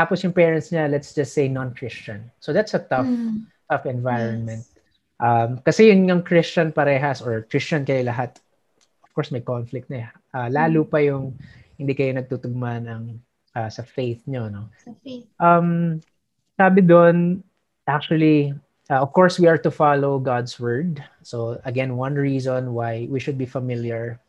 tapos 0.00 0.22
yung 0.22 0.34
parents 0.34 0.70
niya, 0.70 0.86
let's 0.86 1.10
just 1.10 1.34
say 1.34 1.50
non-Christian. 1.50 2.30
So 2.38 2.54
that's 2.54 2.74
a 2.74 2.82
tough, 2.82 3.04
Mm. 3.04 3.50
tough 3.66 3.86
environment. 3.86 4.64
Um, 5.20 5.60
kasi 5.60 5.90
yun 5.90 6.08
yung 6.08 6.22
Christian 6.22 6.72
parehas 6.72 7.20
or 7.20 7.44
Christian 7.44 7.84
kayo 7.84 8.06
lahat. 8.06 8.38
Of 9.04 9.10
course, 9.12 9.34
may 9.34 9.44
conflict 9.44 9.90
na 9.90 9.96
eh. 10.06 10.08
Uh, 10.32 10.48
lalo 10.48 10.86
pa 10.86 11.02
yung 11.02 11.36
hindi 11.76 11.92
kayo 11.92 12.14
nagtutugma 12.14 12.78
ng 12.80 13.02
uh, 13.58 13.68
sa 13.68 13.82
faith 13.82 14.24
nyo. 14.30 14.48
No? 14.48 14.72
Sa 14.80 14.94
faith. 15.02 15.26
Um, 15.36 16.00
sabi 16.60 16.84
doon, 16.84 17.40
actually, 17.88 18.52
uh, 18.92 19.00
of 19.00 19.16
course, 19.16 19.40
we 19.40 19.48
are 19.48 19.56
to 19.56 19.72
follow 19.72 20.20
God's 20.20 20.60
word. 20.60 21.00
So 21.24 21.56
again, 21.64 21.96
one 21.96 22.20
reason 22.20 22.76
why 22.76 23.08
we 23.08 23.16
should 23.16 23.40
be 23.40 23.48
familiar 23.48 24.20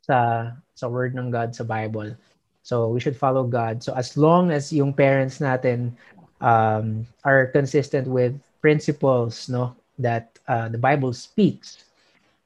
sa 0.00 0.48
sa 0.72 0.88
word 0.88 1.12
ng 1.12 1.28
God 1.28 1.52
sa 1.52 1.68
Bible. 1.68 2.16
So 2.64 2.88
we 2.88 3.04
should 3.04 3.20
follow 3.20 3.44
God. 3.44 3.84
So 3.84 3.92
as 3.92 4.16
long 4.16 4.48
as 4.48 4.72
yung 4.72 4.96
parents 4.96 5.44
natin 5.44 5.92
um, 6.40 7.04
are 7.20 7.52
consistent 7.52 8.08
with 8.08 8.32
principles, 8.64 9.52
no, 9.52 9.76
that 10.00 10.32
uh, 10.48 10.72
the 10.72 10.80
Bible 10.80 11.12
speaks, 11.12 11.84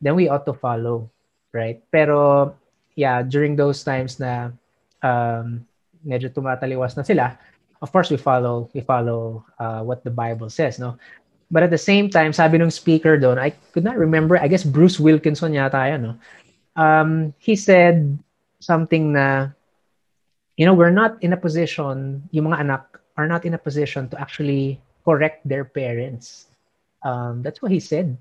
then 0.03 0.19
we 0.19 0.27
ought 0.27 0.45
to 0.51 0.57
follow, 0.57 1.07
right? 1.55 1.79
Pero 1.95 2.51
yeah, 2.99 3.23
during 3.23 3.55
those 3.55 3.87
times 3.87 4.19
na 4.19 4.51
um, 4.99 5.63
medyo 6.03 6.27
tumataliwas 6.27 6.99
na 6.99 7.07
sila, 7.07 7.39
of 7.83 7.93
course 7.93 8.11
we 8.11 8.17
follow 8.17 8.69
we 8.75 8.81
follow 8.81 9.45
uh, 9.59 9.83
what 9.83 10.05
the 10.05 10.13
Bible 10.13 10.51
says, 10.51 10.79
no. 10.79 10.97
But 11.51 11.67
at 11.67 11.75
the 11.75 11.83
same 11.83 12.07
time, 12.09 12.33
sabi 12.33 12.59
nung 12.59 12.71
speaker 12.71 13.19
doon, 13.19 13.35
I 13.35 13.51
could 13.75 13.83
not 13.83 13.99
remember. 13.99 14.39
I 14.39 14.47
guess 14.47 14.63
Bruce 14.63 15.03
Wilkinson 15.03 15.51
yata 15.51 15.83
yan, 15.91 16.03
no. 16.03 16.15
Um, 16.79 17.35
he 17.43 17.59
said 17.59 18.19
something 18.63 19.19
na 19.19 19.51
you 20.61 20.67
know, 20.69 20.77
we're 20.77 20.93
not 20.93 21.17
in 21.25 21.33
a 21.33 21.41
position, 21.41 22.21
yung 22.37 22.53
mga 22.53 22.61
anak 22.61 23.01
are 23.17 23.25
not 23.25 23.49
in 23.49 23.57
a 23.57 23.59
position 23.59 24.13
to 24.13 24.21
actually 24.21 24.77
correct 25.09 25.41
their 25.49 25.65
parents. 25.65 26.53
Um, 27.01 27.41
that's 27.41 27.65
what 27.65 27.73
he 27.73 27.81
said. 27.81 28.21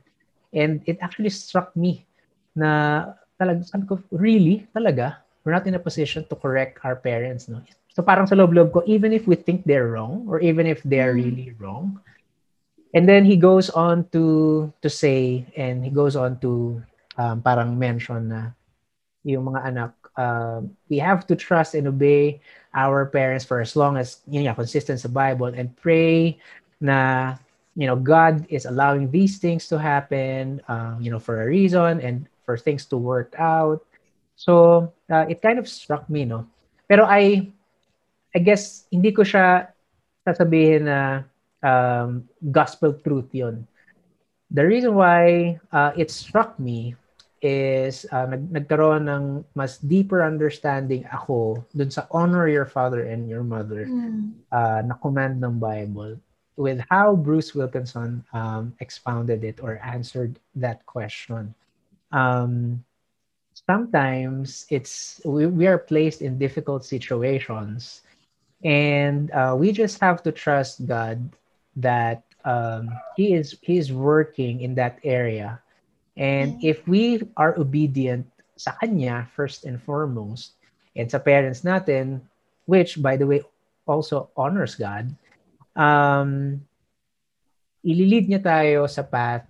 And 0.55 0.79
it 0.87 0.97
actually 1.03 1.35
struck 1.35 1.75
me 1.75 2.07
na 2.55 3.11
talaga, 3.35 3.67
sabi 3.67 3.83
ko, 3.91 3.99
really? 4.07 4.63
Talaga? 4.71 5.19
We're 5.43 5.51
not 5.51 5.67
in 5.67 5.75
a 5.75 5.83
position 5.83 6.23
to 6.31 6.35
correct 6.39 6.79
our 6.87 6.95
parents, 6.95 7.51
no? 7.51 7.59
So 7.99 8.07
parang 8.07 8.31
sa 8.31 8.39
loob-loob 8.39 8.71
ko, 8.71 8.79
even 8.87 9.11
if 9.11 9.27
we 9.27 9.35
think 9.35 9.67
they're 9.67 9.91
wrong, 9.91 10.23
or 10.31 10.39
even 10.39 10.63
if 10.63 10.79
they're 10.87 11.11
Mm. 11.11 11.19
really 11.19 11.51
wrong, 11.59 11.99
and 12.95 13.03
then 13.03 13.27
he 13.27 13.35
goes 13.35 13.67
on 13.67 14.07
to 14.15 14.71
to 14.79 14.87
say, 14.87 15.43
and 15.59 15.83
he 15.83 15.91
goes 15.91 16.15
on 16.15 16.39
to 16.39 16.79
um, 17.19 17.43
parang 17.43 17.75
mention 17.75 18.31
na 18.31 18.55
yung 19.27 19.51
mga 19.51 19.61
anak, 19.67 19.91
uh, 20.15 20.63
we 20.87 21.03
have 21.03 21.27
to 21.27 21.35
trust 21.35 21.75
and 21.75 21.91
obey 21.91 22.39
our 22.71 23.03
parents 23.03 23.43
for 23.43 23.59
as 23.59 23.75
long 23.75 23.99
as 23.99 24.23
yun 24.31 24.47
nga, 24.47 24.55
consistent 24.55 25.03
sa 25.03 25.11
Bible 25.11 25.51
and 25.51 25.75
pray 25.75 26.39
na 26.79 27.35
you 27.75 27.83
know 27.83 27.99
God 27.99 28.47
is 28.47 28.63
allowing 28.63 29.11
these 29.11 29.43
things 29.43 29.67
to 29.75 29.75
happen 29.75 30.63
um, 30.71 31.03
you 31.03 31.11
know 31.11 31.19
for 31.19 31.43
a 31.43 31.51
reason 31.51 31.99
and 31.99 32.31
for 32.47 32.55
things 32.55 32.87
to 32.95 32.95
work 32.95 33.35
out 33.35 33.83
so 34.39 34.87
uh, 35.11 35.27
it 35.27 35.43
kind 35.43 35.59
of 35.59 35.67
struck 35.67 36.07
me 36.07 36.23
no 36.23 36.47
pero 36.87 37.03
I 37.03 37.51
I 38.35 38.39
guess 38.39 38.85
hindi 38.93 39.11
ko 39.11 39.25
siya 39.25 39.69
sasabihin 40.23 40.85
na 40.85 41.25
um, 41.63 42.25
gospel 42.39 42.93
truth 42.99 43.33
yun 43.33 43.65
the 44.51 44.65
reason 44.65 44.95
why 44.97 45.57
uh, 45.71 45.91
it 45.95 46.09
struck 46.09 46.57
me 46.59 46.95
is 47.41 48.03
uh, 48.11 48.27
nag 48.27 48.51
nagkaroon 48.51 49.07
ng 49.07 49.25
mas 49.55 49.79
deeper 49.79 50.25
understanding 50.25 51.07
ako 51.07 51.63
dun 51.71 51.87
sa 51.87 52.03
honor 52.11 52.51
your 52.51 52.67
father 52.67 53.07
and 53.07 53.29
your 53.31 53.45
mother 53.45 53.87
Mm. 53.87 54.35
uh, 54.51 54.81
na 54.83 54.95
command 54.99 55.39
ng 55.39 55.55
Bible 55.55 56.19
with 56.59 56.83
how 56.91 57.15
Bruce 57.15 57.55
Wilkinson 57.55 58.25
um, 58.35 58.75
expounded 58.83 59.47
it 59.47 59.63
or 59.63 59.79
answered 59.79 60.35
that 60.59 60.83
question. 60.83 61.55
Um, 62.11 62.83
sometimes 63.53 64.67
it's 64.67 65.21
we, 65.23 65.47
we 65.47 65.65
are 65.67 65.79
placed 65.79 66.19
in 66.21 66.35
difficult 66.35 66.83
situations 66.83 68.03
and 68.63 69.31
uh, 69.31 69.55
we 69.57 69.71
just 69.71 69.99
have 70.01 70.23
to 70.23 70.31
trust 70.31 70.85
God 70.87 71.29
that 71.75 72.23
um, 72.45 72.89
he 73.15 73.33
is 73.33 73.57
he 73.61 73.77
is 73.77 73.91
working 73.91 74.61
in 74.61 74.75
that 74.75 74.99
area. 75.03 75.61
And 76.17 76.59
if 76.63 76.83
we 76.87 77.23
are 77.37 77.55
obedient 77.55 78.27
sa 78.59 78.75
kanya 78.75 79.23
first 79.31 79.63
and 79.63 79.79
foremost 79.79 80.59
and 80.99 81.07
sa 81.07 81.15
parents 81.15 81.63
natin 81.63 82.19
which 82.67 82.99
by 82.99 83.15
the 83.15 83.23
way 83.23 83.39
also 83.87 84.27
honors 84.35 84.75
God 84.75 85.15
um 85.79 86.59
ililid 87.87 88.27
niya 88.27 88.43
tayo 88.43 88.83
sa 88.83 89.07
path 89.07 89.47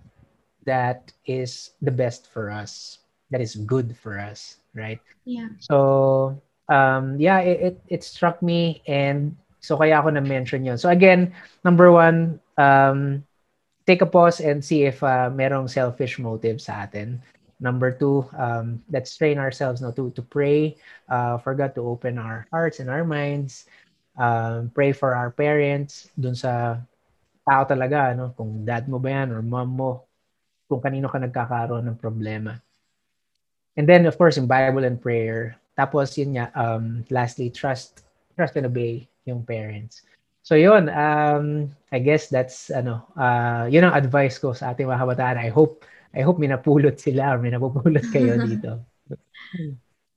that 0.62 1.10
is 1.26 1.74
the 1.82 1.90
best 1.90 2.30
for 2.30 2.54
us 2.54 3.02
that 3.34 3.42
is 3.42 3.58
good 3.66 3.98
for 3.98 4.14
us 4.14 4.62
right? 4.78 5.02
Yeah. 5.26 5.50
so 5.58 6.38
um 6.70 7.18
yeah 7.18 7.42
it, 7.42 7.58
it 7.60 7.76
it 7.98 8.02
struck 8.06 8.40
me 8.40 8.80
and 8.86 9.34
so 9.60 9.76
kaya 9.76 10.00
ako 10.00 10.14
na 10.14 10.24
mention 10.24 10.64
yun. 10.64 10.78
So 10.78 10.88
again 10.88 11.34
number 11.66 11.92
one 11.92 12.40
um 12.56 13.26
take 13.84 14.00
a 14.00 14.08
pause 14.08 14.40
and 14.40 14.62
see 14.62 14.86
if 14.86 15.02
uh, 15.02 15.28
merong 15.28 15.68
selfish 15.68 16.16
motive 16.22 16.62
sa 16.62 16.86
atin. 16.86 17.20
Number 17.60 17.92
two 17.92 18.24
um 18.38 18.80
let's 18.88 19.12
train 19.18 19.36
ourselves 19.36 19.82
no 19.84 19.92
to 19.92 20.08
to 20.16 20.22
pray 20.24 20.80
uh, 21.10 21.36
for 21.42 21.52
God 21.52 21.76
to 21.76 21.84
open 21.84 22.16
our 22.16 22.48
hearts 22.48 22.80
and 22.80 22.88
our 22.88 23.04
minds 23.04 23.68
um 24.16 24.72
pray 24.72 24.90
for 24.94 25.12
our 25.12 25.30
parents 25.30 26.08
dun 26.18 26.34
sa 26.34 26.80
tao 27.44 27.62
talaga 27.66 28.14
no 28.16 28.32
kung 28.32 28.64
dad 28.64 28.88
mo 28.88 28.96
ba 28.96 29.10
yan 29.12 29.34
or 29.34 29.42
mom 29.42 29.74
mo 29.76 30.06
kung 30.70 30.80
kanino 30.80 31.10
ka 31.10 31.18
nagkakaroon 31.18 31.82
ng 31.82 31.98
problema. 31.98 32.62
And 33.74 33.84
then 33.90 34.06
of 34.06 34.14
course 34.16 34.38
in 34.38 34.46
Bible 34.46 34.86
and 34.86 35.02
prayer 35.02 35.58
tapos 35.80 36.12
yun 36.20 36.36
nga 36.36 36.52
um 36.52 37.00
lastly 37.08 37.48
trust 37.48 38.04
trust 38.36 38.52
and 38.60 38.68
obey 38.68 39.08
yung 39.24 39.40
parents 39.40 40.04
So 40.40 40.56
yun, 40.56 40.88
um, 40.88 41.70
I 41.92 41.98
guess 42.00 42.32
that's 42.32 42.72
ano, 42.72 43.04
uh, 43.12 43.68
yun 43.68 43.84
ang 43.84 43.94
advice 43.94 44.40
ko 44.40 44.56
sa 44.56 44.72
ating 44.72 44.88
mga 44.88 45.04
kabataan. 45.04 45.36
I 45.36 45.52
hope 45.52 45.84
I 46.16 46.24
hope 46.24 46.40
may 46.40 46.50
napulot 46.50 46.98
sila 46.98 47.36
or 47.36 47.38
may 47.38 47.52
napupulot 47.52 48.02
kayo 48.10 48.40
dito. 48.48 48.82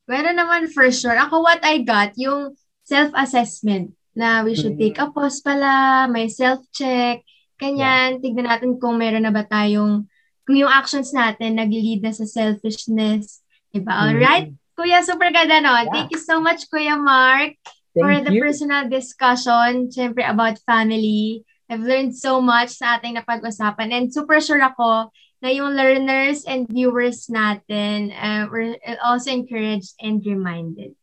Meron 0.09 0.37
naman 0.39 0.71
for 0.71 0.89
sure. 0.89 1.15
Ako 1.15 1.43
what 1.43 1.61
I 1.61 1.83
got, 1.83 2.15
yung 2.17 2.55
self-assessment 2.87 3.93
na 4.17 4.41
we 4.41 4.57
should 4.57 4.77
take 4.77 4.97
a 4.97 5.09
pause 5.09 5.41
pala, 5.41 6.05
may 6.09 6.29
self-check, 6.29 7.21
kanyan, 7.57 8.17
yeah. 8.17 8.21
tignan 8.21 8.47
natin 8.49 8.77
kung 8.77 8.97
meron 8.97 9.25
na 9.25 9.33
ba 9.33 9.45
tayong, 9.45 10.05
kung 10.45 10.57
yung 10.57 10.69
actions 10.69 11.13
natin 11.13 11.57
nag-lead 11.57 12.03
na 12.03 12.13
sa 12.13 12.25
selfishness. 12.25 13.41
Diba? 13.73 13.89
Mm-hmm. 13.89 14.05
Alright? 14.05 14.47
Kuya, 14.73 15.05
super 15.05 15.29
ganda 15.29 15.61
no? 15.61 15.69
Yeah. 15.69 15.89
Thank 15.93 16.11
you 16.11 16.21
so 16.21 16.41
much, 16.41 16.65
Kuya 16.69 16.97
Mark, 16.97 17.53
Thank 17.93 18.01
for 18.01 18.13
the 18.25 18.33
you. 18.33 18.41
personal 18.41 18.89
discussion, 18.89 19.93
syempre 19.93 20.25
about 20.25 20.57
family. 20.65 21.45
I've 21.69 21.85
learned 21.85 22.17
so 22.17 22.41
much 22.41 22.81
sa 22.81 22.97
ating 22.97 23.17
napag-usapan 23.17 23.93
and 23.93 24.05
super 24.09 24.41
sure 24.41 24.61
ako 24.61 25.13
na 25.45 25.49
yung 25.53 25.77
learners 25.77 26.45
and 26.49 26.65
viewers 26.65 27.29
natin 27.29 28.15
uh, 28.17 28.49
were 28.49 28.79
also 29.03 29.29
encouraged 29.29 29.93
and 30.01 30.25
reminded. 30.25 30.97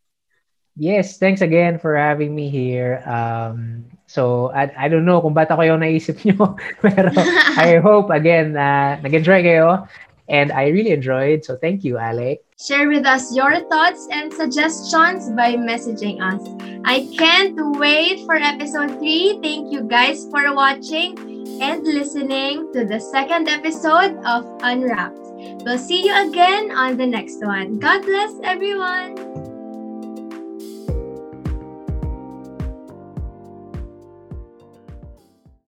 Yes, 0.80 1.18
thanks 1.20 1.44
again 1.44 1.78
for 1.78 1.94
having 1.94 2.34
me 2.34 2.48
here. 2.48 3.04
Um, 3.04 3.84
so, 4.06 4.50
I, 4.50 4.72
I 4.74 4.88
don't 4.88 5.04
know 5.04 5.20
kung 5.20 5.34
ba't 5.34 5.50
ako 5.50 5.62
yung 5.62 5.84
naisip 5.84 6.24
nyo, 6.24 6.56
pero 6.82 7.12
I 7.60 7.78
hope, 7.78 8.10
again, 8.10 8.56
uh, 8.56 8.96
nag-enjoy 8.98 9.44
kayo. 9.44 9.86
And 10.30 10.52
I 10.52 10.68
really 10.68 10.92
enjoyed. 10.92 11.44
So, 11.44 11.56
thank 11.56 11.82
you, 11.82 11.98
Alec. 11.98 12.44
Share 12.56 12.88
with 12.88 13.04
us 13.04 13.34
your 13.34 13.60
thoughts 13.68 14.06
and 14.12 14.32
suggestions 14.32 15.28
by 15.30 15.56
messaging 15.56 16.22
us. 16.22 16.40
I 16.84 17.08
can't 17.18 17.58
wait 17.78 18.24
for 18.24 18.36
episode 18.36 18.98
3. 18.98 19.40
Thank 19.42 19.72
you 19.72 19.82
guys 19.82 20.24
for 20.30 20.54
watching 20.54 21.18
and 21.60 21.84
listening 21.84 22.72
to 22.72 22.84
the 22.84 23.00
second 23.00 23.48
episode 23.48 24.16
of 24.24 24.46
Unwrapped. 24.62 25.18
We'll 25.64 25.78
see 25.78 26.04
you 26.04 26.28
again 26.28 26.70
on 26.70 26.96
the 26.96 27.06
next 27.06 27.44
one. 27.44 27.78
God 27.78 28.02
bless 28.04 28.32
everyone. 28.44 29.39